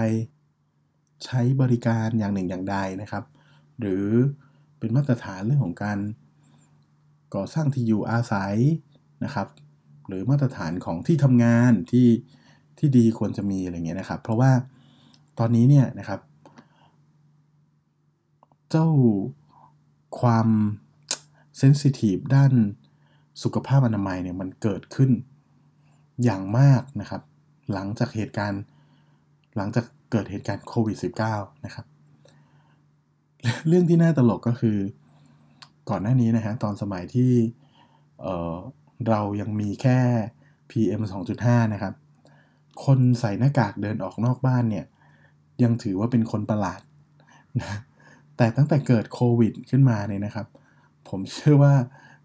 [1.25, 3.23] ใช้บริการอย่างหนึ่งอย่างใดนะครับ
[3.79, 4.07] หรือ
[4.79, 5.99] เป็นมาตรฐานเรื่องของการ
[7.35, 8.55] ก่อสร้างที่อยู่อาศัย
[9.23, 9.47] นะครับ
[10.07, 12.07] หรือมาตรฐานของที่ทำงานที่
[12.77, 14.51] ที่ดีควรจะมีอะไรเงี้ยนะครับ เพราะว่า
[15.39, 16.19] ตอนนี้เนี่ยนะครับ
[18.69, 18.87] เจ้า
[20.19, 20.47] ความ
[21.57, 22.53] เซนซิทีฟด้าน
[23.43, 25.11] สุขภาพอนามัยเนี่ยมันเกิดขึ้น
[26.23, 27.21] อย่างมากนะครับ
[27.73, 28.63] หลังจากเหตุการณ์
[29.59, 30.97] หลังจากเกิดเหตุการณ์โควิด
[31.31, 31.85] -19 นะครับ
[33.67, 34.77] เรื่องที่น่าตลกก็คือ
[35.89, 37.31] ก่อนหน้านี้นะฮะตอนสมัยที่
[38.21, 39.99] เเรายังมีแค่
[40.69, 41.01] PM
[41.37, 41.93] 2.5 นะครับ
[42.85, 44.85] คนใส่หน้ากากเดินออกนอกบ้านเนี่ย
[45.63, 46.81] ยังถือว่าเป็นคนประหลาด
[47.59, 47.79] นะ
[48.37, 50.47] แต่ตั้งแต่เกิดโควิดขึ้นมาเนี่ยนะครับ
[51.09, 51.73] ผมเชื่อว่า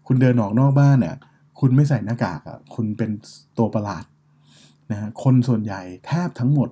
[0.07, 1.15] คุณเดินออกนอกบ้านเนี่ย
[1.59, 3.11] คุณไม่ใส่หน้ากากอะคุณเป็น
[3.57, 4.05] ตัวประหลาด
[4.91, 6.69] นะฮะคนส่วนใหญ่แทบทั้งหมด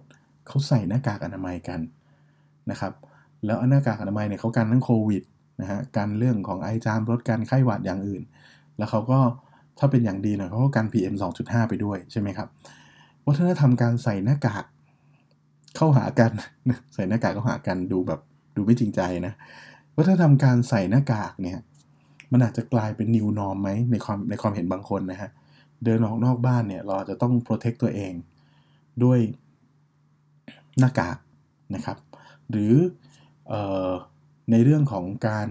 [0.48, 1.80] เขาใส่หน้ากากอนามัยกัน
[2.72, 2.94] นะครับ
[3.46, 5.24] แล้วหน้ากากอนามัยเนี่ยเขากันทั้งโควิด
[5.62, 8.24] นะฮะกันเรื่องของไอจามลดการไข้หวัดอย่างอื่น
[8.78, 9.20] แล้วเขาก็
[9.80, 12.48] ถ้าเป็นอย่างดีหน่อยเขาก็กัน PM 2.5 ไปด้วยใช่ไหมครับ
[13.28, 14.64] วัฒนธรรมการใส่หน้ากาก
[15.76, 16.32] เข้าหากัน
[16.94, 18.20] ใส่หน้ากากเข้าหากันดูแบบ
[18.56, 19.34] ดูไม่จริงใจนะ
[19.98, 21.60] วัฒนธรรมการใส่หน้ากากเนี่ย
[22.32, 25.30] มันอาจจะกลายเป็น new norm ไหมในความในความเห็นบางคนนะฮะ
[25.84, 28.14] เดินออกนอกบ้านเนี่ยเราจะต้อง protect ตัวเอง
[29.04, 29.20] ด้วย
[30.80, 31.18] หน้ากาก
[31.76, 31.98] นะครับ
[32.50, 32.74] หรือ
[33.52, 33.54] อ
[34.52, 35.48] ในเรื่องของการ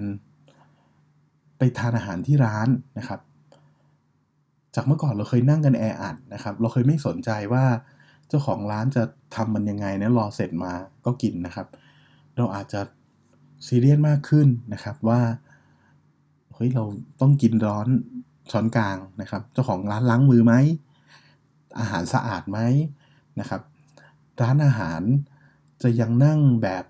[1.59, 3.21] ไปทานอาหารที่ร้านนะครับ
[4.75, 7.65] จากเมื่อก่อนเราเคยนั่งกันแออัดนะครับ เราเคยไม่สนใจว่า
[8.29, 9.03] เจ้าของร้านจะ
[9.35, 10.73] ทำมันยังไงนะรอเสร็จมา
[11.05, 11.67] ก็กินนะครับ
[12.37, 12.81] เราอาจจะ
[13.67, 15.21] ซีเรียสมากขึ้นนะครับว่า
[16.55, 16.85] เฮ้ยเรา
[17.21, 17.89] ต้องกินร้อน
[18.51, 20.55] ช้อนกลางนะครับ เจ้าของร้านล้างมือไหม
[21.79, 22.59] อาหารสะอาดไหม
[23.41, 23.61] นะครับ
[24.41, 25.03] ร้านอาหาร
[25.83, 26.85] จะยังนั่งแบบ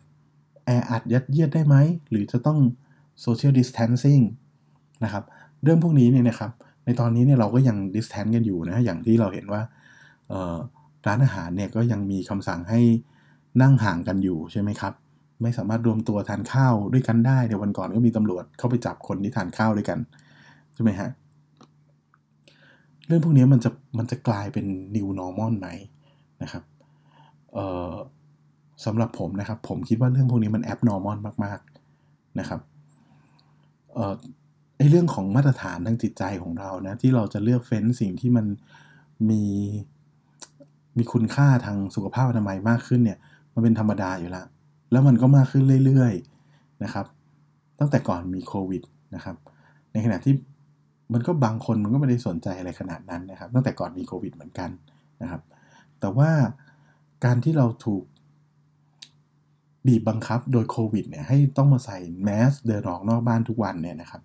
[0.65, 1.77] แออัดยัดเยียดได้ไหม
[2.11, 2.59] หรือจะต้อง
[3.25, 4.25] social distancing
[5.05, 5.25] นะครับ
[5.63, 6.51] เรื่องพวกนี้เนี่ยนะครับ
[6.85, 9.63] ในตอนนี้เนี่ยเราก็ยัง distance กันอยู่นะอย่างที่เราเห็นว่า
[11.07, 12.81] ร้านอาหารเนี่ยก็ยังมีคำสั่งให้
[13.63, 14.93] นั่งห่างกันอยู่ใช่ไหมครับ
[15.43, 19.99] ไม่สามารถรวมตัวทานข้าวด้วยกันได้เดี๋ยววันก่อนก็มีตำรวจเข้าไปจับคนที่ทานข้าวด้วยกัน
[20.75, 21.11] ใช่ไหมฮะ
[23.07, 25.69] เรื่องพวกนี้มันจะมันจะกลายเป็น new normal ไหม
[26.43, 26.63] นะครับ
[28.85, 31.59] สำหรับผมนะครับ ผมคิดว่าเรื่องพวกนี้มัน abnormal มาก
[31.99, 32.61] ๆ นะครับ
[34.77, 38.47] ไอเรื่องของมาตรฐานทางจิตใจของเรานะ ที่เราจะเลือกเฟ้นสิ่งที่มัน
[39.31, 39.43] มี
[40.99, 43.19] มีคุณค่าทางสุขภาพอนามัยมากขึ้นเนี่ย
[43.55, 44.47] มันเป็นธรรมดาอยู่แล้ว
[44.91, 47.07] แล้วมันก็มากขึ้นเรื่อยๆนะครับ
[47.79, 48.83] ตั้งแต่ก่อนมีโควิด
[49.15, 49.37] นะครับ
[49.93, 50.35] ในขณะที่
[51.13, 54.71] มันก็บางคนมันก็ไม่ได้สนใจอะไรขนาดนั้นนะครับ ตั้งแต่ก่อนมีโควิดเหมือนกัน
[55.23, 55.43] นะครับ
[56.01, 56.31] แต่ว่า
[57.25, 58.05] การที่เราถูก
[59.87, 64.23] บีบบังคับโดยโควิดเนี่ยให้ต้องมาใส่แมสเดินออกนอกบ้านทุกวันเนี่ยนะครับ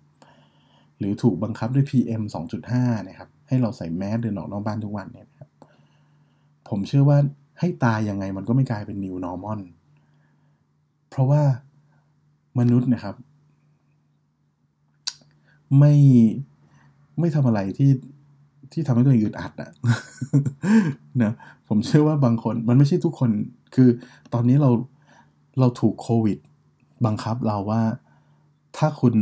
[0.98, 2.22] หรือถูกบังคับด้วย PM
[2.64, 5.50] 2.5นะครับให้เราใส่แมสเดินออกนอกบ้านทุกวันเนี่ยนะครับ
[6.68, 7.18] ผมเชื่อว่า
[7.60, 9.60] ให้ตายยังไงมันก็ไม่กลายเป็น new normal
[11.08, 11.42] เพราะว่า
[12.58, 13.16] มนุษย์นะครับ
[15.78, 15.94] ไม่
[17.18, 17.90] ไม่ทำอะไรที่
[18.72, 19.70] ที่ทำให้ตัวเองอึดอัดอะ
[21.22, 21.32] นะ
[21.68, 23.30] ผมเชื่อว่าบางคนมันไม่ใช่ทุกคน
[23.74, 23.88] คือ
[24.34, 24.70] ตอนนี้เรา
[25.60, 26.38] เราถูกโควิด
[27.06, 27.82] บังคับเราว่า
[28.76, 29.14] ถ้าคุณ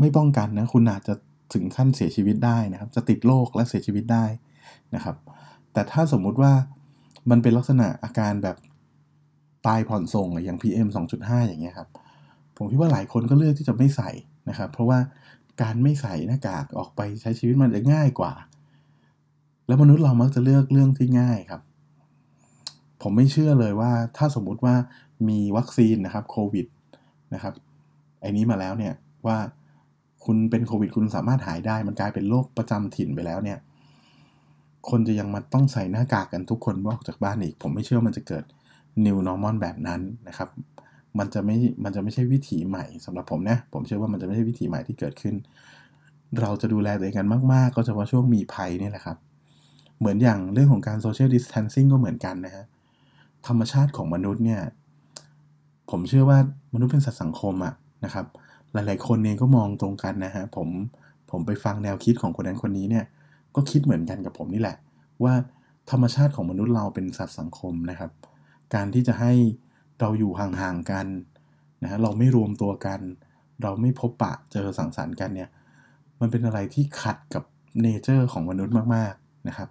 [0.00, 1.14] ไม่ป้องกันนะคุณอาจจะ
[1.54, 4.24] ถึงขั้นเสียชีวิตได้นะครับ จะติดโรคและเสียชีวิตได้
[4.94, 5.16] นะครับ
[5.72, 6.52] แต่ถ้าสมมุติว่า
[7.30, 8.56] มันเป็นลักษณะอาการแบบ
[9.66, 11.88] ตายผ่อนส่งอย่าง PM 2.5 อย่างเงี้ยครับ
[12.56, 14.10] ผมคิดว่าหลายคนก็เลือกที่จะไม่ใส่
[14.48, 14.98] นะครับ เพราะว่า
[15.62, 18.32] การไม่ใส่หน้ากากออกไปใช้ชีวิตมันจะง่ายกว่า
[19.66, 21.60] แล้วมนุษย์เรามักจะเลือกเรื่องที่ง่ายครับ
[23.02, 24.74] ผมไม่เชื่อเลยว่าถ้าสมมุติว่า
[25.28, 26.66] มีวัคซีนนะครับโควิด
[27.34, 27.54] นะครับ
[28.20, 28.94] ไอ้นี้มาแล้วเนี่ย
[29.26, 29.38] ว่า
[30.24, 33.58] คุณเป็นโควิดคุณสามารถหายได้ มันกลายเป็นโรคประจำถิ่นไปแล้วเนี่ย
[34.90, 38.44] คนจะยังมาต้องใส่หน้ากากกันทุกคนออกจากบ้านอีก ผมไม่เชื่อมันจะเกิด
[39.04, 40.48] new normal แบบนั้นนะครับ
[41.18, 45.34] มันจะไม่ มันจะไม่ใช่วิถีใหม่สำหรับผมนะ ผมเชื่อว่ามันจะไม่ใช่วิถีใหม่ที่เกิดขึ้น
[46.40, 49.16] เราจะดูแลตัวเองกันมาก ๆ ก็เฉพาะช่วงมีภัยนี่แหละครับ
[49.98, 52.64] เหมือนอย่างเรื่องของการ social distancing ก็เหมือนกันนะฮะ
[53.46, 54.62] ธรรมชาติของมนุษย์เนี่ย
[55.90, 56.38] ผมเชื่อว่า
[56.74, 58.26] มนุษย์เป็นสัตว์สังคมอะนะครับ
[58.72, 60.68] หลายๆ คนเองก็มองตรงกันนะฮะผม
[61.30, 63.04] ผมไปฟังแนวคิดของคนนั้นคนนี้เนี่ย
[63.54, 64.76] ก็คิดเหมือนกันกับผมนี่แหละ
[65.24, 65.34] ว่า
[65.90, 68.10] ธรรมชาติของมนุษย์เราเป็นสัตว์สังคมนะครับ
[68.74, 69.32] การที่จะให้
[70.00, 71.06] เราอยู่ห่างๆกัน
[71.82, 73.00] นะฮะเราไม่รวมตัวกัน
[73.62, 75.50] เราไม่พบปะเจอสังสรรค์กันเนี่ย
[76.20, 77.44] มันเป็นอะไรที่ขัดกับ
[77.82, 79.68] เนเจอร์ของมนุษย์มากๆนะครับ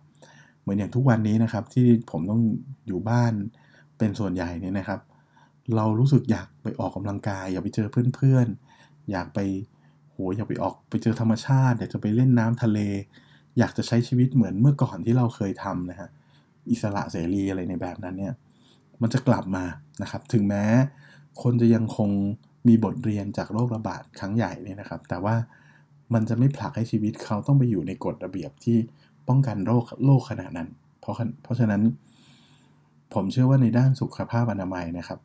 [0.63, 2.41] เหมือนอย่างทุกวันนี้นะครับ ที่ผมต้อง
[2.88, 3.34] อยู่บ้าน
[3.97, 4.99] เป็นส่วนใหญ่เนี่ยนะครับ
[5.76, 9.39] เรารู้สึกอยากไปออกกำลังกาย อยากไปเจอเพื่อนๆ อยากไป
[10.12, 12.80] โหอยากไปออกไปเจอธรรมชาติอยากจะไปเล่นน้ำทะเล
[13.58, 16.10] อยากจะใช้ชีวิตเหมือนเมื่อก่อนที่เราเคยทำนะฮะ
[16.71, 18.34] อิสระเสรีอะไรในแบบนั้นเนี่ย
[19.02, 19.63] มันจะกลับมา
[20.02, 20.65] นะครับ ถึงแม้
[21.41, 22.10] คนจะยังคง
[22.67, 25.36] มีบทเรียนจากโรคระบาดครั้งใหญ่เนี่ยนะครับ แต่ว่า
[26.13, 28.78] มันจะไม่ผลักให้ชีวิตเขาต้องไปอยู่ในกฎระเบียบที่
[29.28, 31.82] ป้องกันโรคโรคขนาดนั้น เพราะเพราะฉะนั้น
[33.14, 35.20] ผมเชื่อว่าในด้านสุขภาพอนามัยนะครับ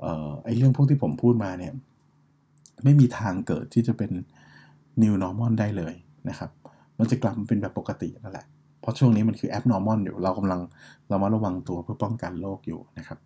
[0.00, 1.72] เอ่อไอเรื่องพวกที่ผมพูดมาเนี่ย
[2.84, 4.10] ไม่มีทางเกิดที่จะเป็น
[5.02, 5.94] new normal ได้เลย
[6.28, 6.50] นะครับ
[6.98, 8.46] มันจะกลับมาเป็นแบบปกตินั่นแหละ
[8.80, 10.60] เพราะช่วงนี้มันคือ abnormal อยู่ เรากำลัง
[11.08, 13.18] เรามาระวังตัวเพื่อป้องกันโรคอยู่นะครับ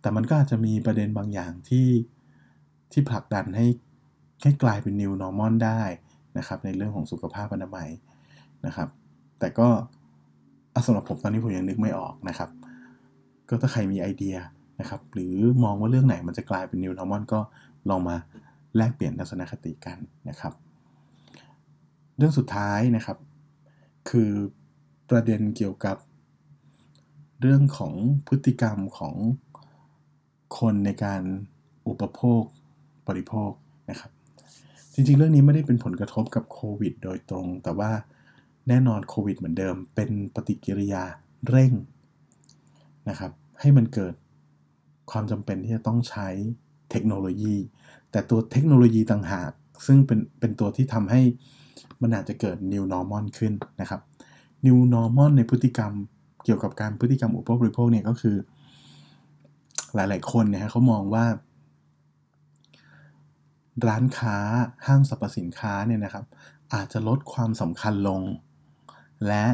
[0.00, 1.88] แต่มันก็อาจจะมีประเด็นบางอย่างที่
[2.92, 3.66] ที่ผลักดันให้
[4.42, 5.82] ให้กลายเป็น new normal ได้
[6.38, 7.88] นะครับ ในเรื่องของสุขภาพอนามัย
[8.66, 8.88] นะครับ
[9.38, 9.68] แต่ก็
[10.86, 12.50] สำหรับผมตอนนี้ผมยังนึกไม่ออกนะครับ
[13.48, 14.36] ก็ถ้าใครมีไอเดีย
[14.80, 17.40] นะครับ หรือมองว่าเรื่องไหนมันจะกลายเป็น new normal ก็
[17.88, 18.16] ลองมา
[18.76, 20.52] แลกเปลี่ยนทัศนคติกันนะครับ
[22.16, 23.18] เรื่องสุดท้ายนะครับ
[24.10, 24.30] คือ
[25.10, 25.96] ประเด็นเกี่ยวกับ
[27.40, 27.92] เรื่องของ
[28.28, 29.14] พฤติกรรมของ
[30.58, 31.22] คนในการ
[31.86, 32.42] อุปโภค
[33.08, 33.50] บริโภค
[33.90, 34.10] นะครับ
[34.94, 37.90] จริงๆ เรื่องนี้ไม่ได้เป็นผลกระทบกับโควิดโดยตรง แต่ว่า
[38.68, 41.04] แน่นอนโควิดเหมือนเดิม เป็นปฏิกิริยา
[41.48, 41.72] เร่ง
[43.08, 44.14] นะครับ ให้มันเกิด
[45.10, 46.28] ความจำเป็นที่จะต้องใช้
[46.90, 47.54] เทคโนโลยี
[48.10, 49.50] แต่ตัวเทคโนโลยีต่างหาก
[49.86, 51.20] ซึ่งเป็นเป็นตัวที่ทำให้
[52.02, 54.00] มันอาจจะเกิด new normal ขึ้นนะครับ
[54.66, 55.92] new normal ในพฤติกรรม
[56.44, 58.36] เกี่ยวกับการพฤติกรรมอุปโภคบริโภคเนี่ยก็คือ
[59.94, 61.26] หลาย ๆ คนเนี่ยเขามองว่า
[63.88, 64.36] ร้านค้า
[64.86, 66.24] ห้างสรรพสินค้าเนี่ยนะครับ
[66.74, 68.20] อาจจะลดความสำคัญลง
[69.26, 69.44] และ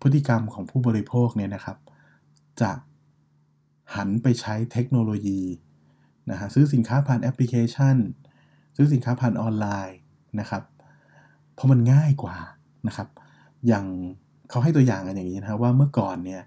[0.00, 1.76] พฤติกรรมของผู้บริโภคเนี่ยนะครับ
[2.60, 2.70] จะ
[3.96, 5.42] หันไปใช้เทคโนโลยี
[6.30, 7.96] นะฮะซื้อสินค้าผ่านแอปพลิเคชัน
[8.76, 9.98] ซื้อสินค้าผ่านออนไลน์
[10.40, 10.62] นะครับ
[11.54, 12.36] เพราะมันง่ายกว่า
[12.86, 13.08] นะครับ
[13.66, 13.86] อย่าง
[14.50, 16.42] เขาให้ตัวอย่างกันอย่างนี้นะว่าเมื่อก่อนเนี่ย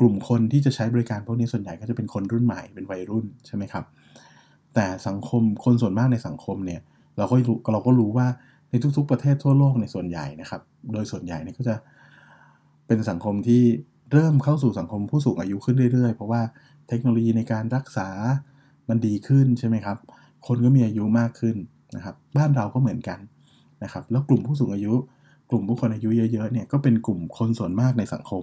[0.00, 3.84] กลุ่มคนที่จะใช้บริการพวกนี้ส่วนใหญ่ก็จะเป็นคนรุ่นใหม่เป็นวัยรุ่นใช่ไหมครับ
[4.74, 6.80] แต่สังคมคนส่วนมากในสังคมเนี่ย
[7.18, 7.36] เราก็
[7.72, 8.26] เราก็รู้ว่า
[8.72, 11.74] ในทุกๆ ประเทศทั่วโลกในส่วนใหญ่นะครับ โดยส่วนใหญ่เนี่ยก็จะ
[12.86, 13.62] เป็นสังคมที่
[14.12, 16.42] เริ่มเข้าสู่สังคมผู้สูงอายุขึ้นเรื่อยๆ เพราะว่า
[16.88, 18.08] เทคโนโลยีในการรักษา
[18.88, 19.96] มันดีขึ้นใช่ไหมครับ
[20.46, 21.56] คนก็มีอายุมากขึ้น
[21.96, 23.18] นะครับ บ้านเราก็เหมือนกัน
[23.84, 24.94] นะครับ แล้วกลุ่มผู้สูงอายุ
[25.50, 28.42] กลุ่มผู้คนอายุเยอะๆเนี่ยก็เป็นกลุ่มคนส่วนมากในสังคม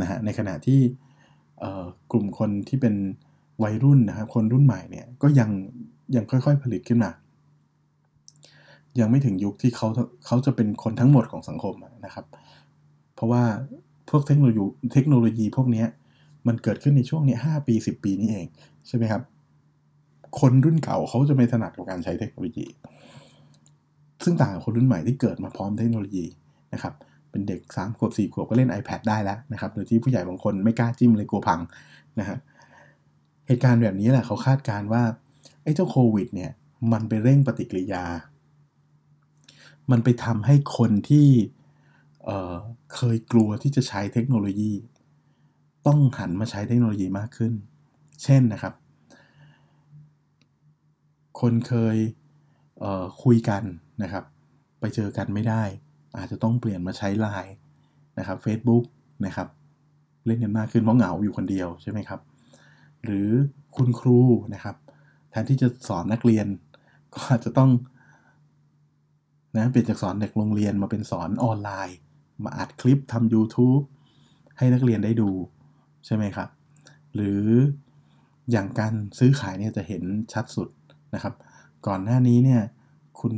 [0.00, 0.80] นะฮะ ในขณะที่
[2.12, 2.94] กลุ่มคนที่เป็น
[3.62, 5.50] วัยรุ่นนะครับ คนรุ่นใหม่เนี่ยก็ยัง
[6.14, 7.10] ยังค่อยๆผลิตขึ้นมา
[9.00, 9.88] ยังไม่ถึงยุคที่เขา
[10.26, 11.74] เขาจะเป็นคนทั้งหมดของสังคม
[12.04, 12.26] นะครับ
[13.14, 13.42] เพราะว่า
[14.10, 15.84] พวกเทคโนโลยีเทคโนโลยีพวกนี้
[16.46, 18.46] มันเกิดขึ้นในช่วงนี้ห้าปีสิบปีนี้เอง
[18.86, 19.22] ใช่ไหมครับ
[20.40, 22.66] คนรุ่นเก่าเขาจะไม่ถนัดกับการใช้เทคโนโลยี
[24.24, 26.24] ซึ่งต่างกับคนรุ่นใหม่ที่เกิดมาพร้อมเทคโนโลยี
[26.74, 26.94] นะครับ
[27.30, 31.60] เป็นเด็ก3ขวบ4ขวบก็เล่น iPad ได้แล้วนะครับโดยที่ผู้ใหญ่บางคนไม่กล้าจิ้มเลยกลัวพัง
[32.20, 32.38] นะฮะ
[33.46, 35.02] เหตุการณ์แบบนี้แหละเขาคาดการว่า
[35.62, 36.50] ไอ้เจ้าโควิดเนี่ย
[36.92, 38.04] มันไปเร่งปฏิกิริยา
[39.90, 41.28] มันไปทำให้คนที่
[42.24, 44.72] เเคยกลัวที่จะใช้เทคโนโลยี
[45.86, 47.52] ต้องหันมาใช้เทคโนโลยีมากขึ้น
[48.22, 48.74] เช่นนะครับ
[51.40, 51.96] คนเคย
[52.80, 53.62] เคุยกัน
[54.02, 54.24] นะครับ
[54.80, 55.62] ไปเจอกันไม่ได้
[56.18, 57.54] อาจจะต้องเปลี่ยนมาใช้ไลน์
[58.18, 58.84] นะครับ Facebook
[59.26, 59.48] นะครับ
[60.26, 62.20] เล่นกันมากขึ้นเพราะเหงาอยู่คนเดียวใช่ไหมครับ
[63.04, 63.28] หรือ
[63.76, 64.20] คุณครู
[64.54, 64.76] นะครับ
[65.30, 66.46] แทนที่จะสอนนักเรียน
[67.14, 67.70] ก็อาจจะต้อง
[69.56, 71.96] นะเปลี่ยนจากสอนเด็กโรงเรียนมาเป็นสอนออนไลน์
[72.44, 73.82] มาอัดคลิปทำ YouTube
[74.58, 75.30] ให้นักเรียนได้ดู
[76.06, 76.48] ใช่ไหมครับ
[77.14, 77.42] หรือ
[78.50, 80.68] อย่างการซื้อขายเนี่ยจะเห็นชัดสุด
[81.14, 81.34] นะครับ
[81.86, 82.62] ก่อนหน้านี้เนี่ย
[83.20, 83.32] คุณ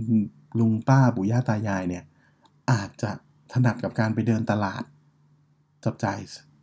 [0.59, 2.05] ลุงป้าปู่ย่าตายายเนี่ย
[2.71, 3.11] อาจจะ
[3.53, 4.83] ถนัดกับการไปเดินตลาด
[5.85, 6.19] จับจ่าย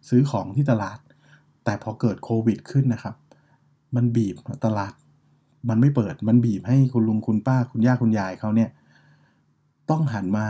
[0.10, 1.00] ซื้อของที่ตลาด
[1.66, 3.16] แต่พอเกิดโควิดขึ้นนะครับ
[3.96, 4.36] มันบีบ
[4.66, 4.94] ตลาด
[5.70, 8.70] มันไม่เปิดมันบีบให้คุณลุงคุณป้าคุณย่าคุณยายเขาเนี่ย
[9.90, 10.48] ต้องหันมา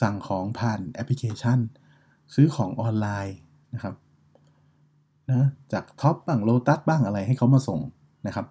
[0.00, 1.58] สั่งของผ่านแอปพลิเคชัน
[2.34, 3.36] ซื้อของออนไลน์
[3.74, 3.94] นะครับ
[5.30, 7.80] นะจาก Tops บ้างโลตัสบ้างอะไรให้เขามาส่ง
[8.26, 8.46] นะครับ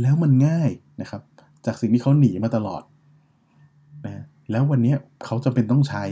[0.00, 1.22] แล้วมันง่ายนะครับ
[1.66, 2.82] จากสิ่งที่เขาหนีมาตลอด
[4.04, 6.04] นะแล้ววันนี้เขาจำเป็นต้องใช้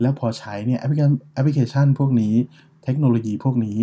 [0.00, 2.34] แล้วพอใช้เนี่ยแอปพลิเคชันแอปพลิเคชันพวกนี้
[2.84, 3.78] เทคโนโลยีพวกนี้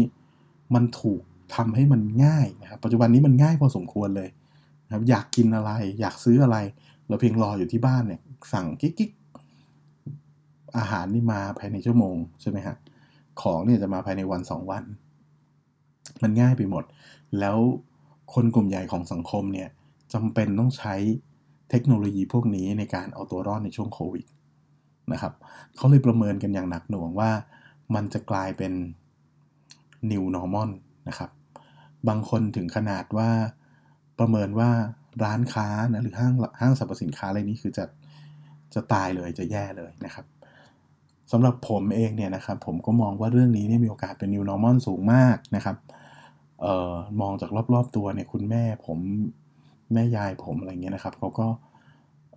[0.75, 1.21] มันถูก
[1.55, 4.29] ทำให้มันง่ายนะครับ ปัจจุบันนี้มันง่ายพอสมควรเลย
[4.85, 6.57] นะครับอยากกินอะไร อยากซื้ออะไร
[7.13, 8.21] เราเพียงรออยู่ที่บ้านเนี่ย
[8.53, 9.11] สั่งกิ๊ก
[10.77, 12.75] อาหารนี่มาภายในชั่วโมงใช่ไหมฮะ
[13.41, 14.83] ของเนี่ยจะมาภายในวันสองวัน
[16.21, 16.83] มันง่ายไปหมด
[17.39, 17.57] แล้ว
[18.33, 19.69] คนกลุ่มใหญ่ของสังคมเนี่ย
[20.13, 20.95] จำเป็นต้องใช้
[21.69, 24.25] เทคโนโลยีพวกนี้ในการเอาตัวรอดในช่วงโควิด
[25.13, 25.33] นะครับ
[25.75, 27.31] เขาเลยประเมินกันอย่างหนักหน่วงว่า
[27.95, 28.73] มันจะกลายเป็น
[30.11, 30.69] new normal
[31.09, 31.29] นะครับ
[32.07, 33.29] บางคนถึงขนาดว่า
[34.19, 34.71] ประเมินว่า
[35.23, 37.85] ร้านค้านะหรือห้างห้างสรรพสินค้าอะไรนี้คือจะ
[38.73, 40.25] จะตายเลยจะแย่เลยนะครับ
[41.31, 45.77] สำหรับผมเองเนี่ยนะครับผมก็มองว่าเรื่องนี้เนี่ยมีโอกาสเป็น new normal สูงมากนะครับ
[46.61, 48.97] เอ่อมองจากรอบๆตัวเนี่ยคุณแม่ผม
[49.93, 51.47] แม่ยายผมอะไรเงี้ยนะครับเขาก็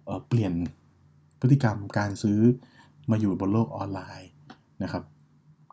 [0.05, 0.53] เเปลี่ยน
[1.41, 2.41] พฤติกรรมการซื้อ
[3.11, 4.31] มาอยู่บนโลกออนไลน์
[4.83, 5.03] นะครับ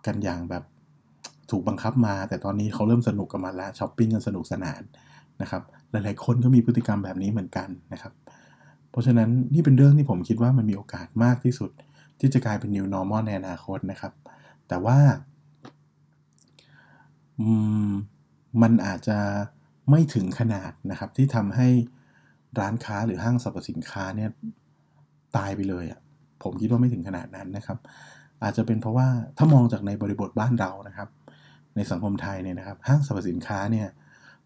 [0.05, 0.63] กันอย่างแบบ
[1.51, 4.81] ถูกบังคับมา แต่ตอนนี้เขาเริ่มสนุกกับมันแล้วช้อปปิ้งกันสนุกสนาน
[5.41, 5.61] นะครับ
[5.93, 8.13] หลาย ๆ คนก็มีพฤติกรรมแบบนี้เหมือนกันนะครับ
[8.89, 11.71] เพราะฉะนั้นนี่เป็นเรื่องที่ผมคิดว่ามันมีโอกาสมากที่สุด
[12.19, 14.13] ที่จะกลายเป็น new normal ในอนาคตนะครับ
[14.67, 14.99] แต่ว่า
[18.61, 19.17] มันอาจจะ
[19.89, 21.67] ไม่ถึงขนาดนะครับ ที่ทำให้
[22.59, 24.29] ร้านค้าหรือห้างสรรพสินค้าเนี่ย
[25.37, 25.99] ตายไปเลยอะ่ะ
[26.43, 27.77] ผมคิดว่าไม่ถึงขนาดนั้นนะครับ
[28.43, 31.09] อาจจะเป็นเพราะว่าถ้ามองจากในบริบทบ้านเรานะครับ
[31.75, 33.87] ในสังคมไทยเนี่ยนะครับ ห้างสรรพสินค้าเนี่ย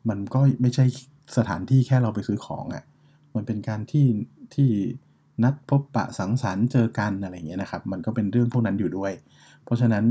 [0.10, 0.86] มันก็ไม่ใช่
[1.38, 2.84] สถานที่แค่เราไปซื้อของอะ่ะ
[3.36, 4.08] มันเป็นการที่
[4.56, 4.70] ที่
[5.44, 9.12] นัดพบปะสังสรรค์เจอกันอะไรเงี้ยนะครับ มันก็เป็นเรื่องพวกนั้นอยู่ด้วย
[9.64, 10.06] เพราะฉะนั้น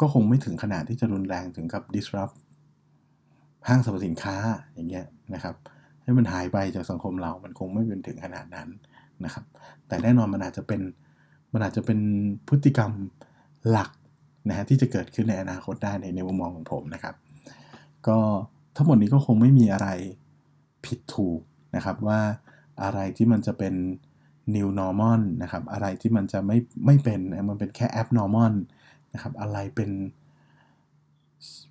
[0.00, 2.34] ก็คงไม่ถึงขนาดที่จะรุนแรงถึงกับ disrupt
[3.68, 4.36] ห้างสรรพสินค้า
[4.74, 5.54] อย่างเงี้ยนะครับ
[6.02, 8.68] ให้มันหายไปจากสังคมเรา มันคงไม่เป็นถึงขนาดนั้น
[9.24, 9.44] นะครับ
[9.86, 10.80] แต่แน่นอนมันอาจจะเป็น
[11.52, 11.98] มันอาจจะเป็น
[12.48, 12.90] พฤติกรรม
[13.70, 13.90] หลัก
[14.48, 17.14] นะฮะที่จะเกิดขึ้นในอนาคตได้ในในมุมมองของผมนะครับ
[18.08, 18.18] ก็
[18.76, 19.88] ทั้งหมดนี้ก็คงไม่มีอะไร
[20.84, 21.40] ผิดถูก
[21.76, 22.20] นะครับว่า
[22.82, 23.74] อะไรที่มันจะเป็น
[24.54, 28.54] new normal นะครับ อะไรที่มันจะไม่ไม่เป็นมันเป็นแค่ abnormal
[29.12, 29.90] นะครับ อะไรเป็น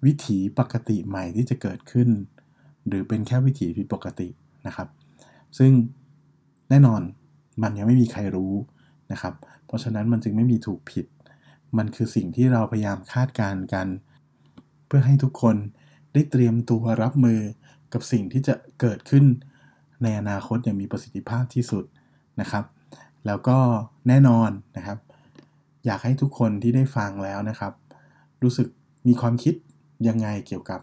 [0.05, 2.09] วิถีปกติใหม่ที่จะเกิดขึ้น
[2.87, 4.27] หรือเป็นแค่วิถีผิดปกติ
[4.67, 4.87] นะครับ
[5.57, 5.71] ซึ่ง
[6.69, 7.01] แน่นอน
[7.61, 8.53] มันยังไม่มีใครรู้
[9.11, 9.33] นะครับ
[9.65, 11.05] เพราะฉะนั้นมันจึงไม่มีถูกผิด
[11.77, 13.87] มันคือสิ่งที่เราพยายามคาดการณ์กัน
[14.87, 15.55] เพื่อให้ทุกคน
[16.15, 17.39] ได้เตรียมตัวรับมือ
[17.93, 19.25] กับสิ่งที่จะเกิดขึ้น
[20.04, 21.84] ในอนาคตอย่างมีประสิทธิภาพที่สุด
[22.41, 22.65] นะครับ
[23.25, 23.58] แล้วก็
[24.08, 24.97] แน่นอนนะครับ
[25.86, 27.73] อยากให้ทุกคนที่ได้ฟังแล้วนะครับ
[28.43, 28.67] รู้สึก
[29.08, 29.56] มีความคิด
[30.08, 30.80] ยังไงเกี่ยวกับ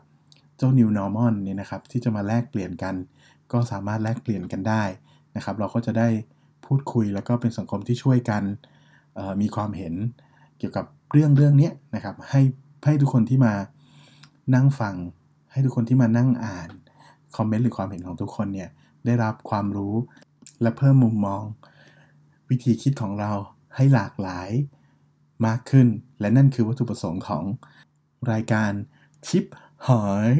[0.57, 2.95] เจ้า New Normal เนี่ยนะครับ ที่จะมาแลกเปลี่ยนกัน
[3.53, 4.83] ก็สามารถแลกเปลี่ยนกันได้
[5.37, 6.09] นะครับ เราก็จะได้
[6.67, 8.43] พูดคุยแล้วก็เป็นสังคมที่ช่วยกัน
[9.41, 9.95] มีความเห็น
[10.59, 12.43] เกี่ยวกับเรื่องเรื่องนี้นะครับให้
[12.85, 13.55] ให้ทุกคนที่มา
[14.55, 14.95] นั่งฟัง
[15.53, 16.71] ให้ทุกคนที่มานั่งอ่าน
[17.37, 18.71] คอมเมนต์หรือความเห็นของทุกคนเนี่ย
[19.07, 19.95] ได้รับความรู้
[20.63, 21.43] และเพิ่มมุมมอง
[22.51, 23.33] วิธีคิดของเรา
[23.77, 24.51] ให้หลากหลาย
[25.47, 25.87] มากขึ้น
[26.21, 27.45] และนั่นคือวัตถุประสงค์ของ
[28.33, 28.73] รายการ
[29.29, 29.45] ชิป
[29.89, 30.35] หอย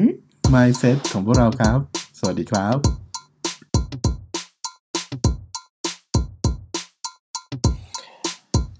[0.53, 1.79] Mindset ของพวกเราครับ
[2.19, 2.77] สวัสดีครับ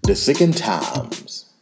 [0.07, 1.52] The Second Times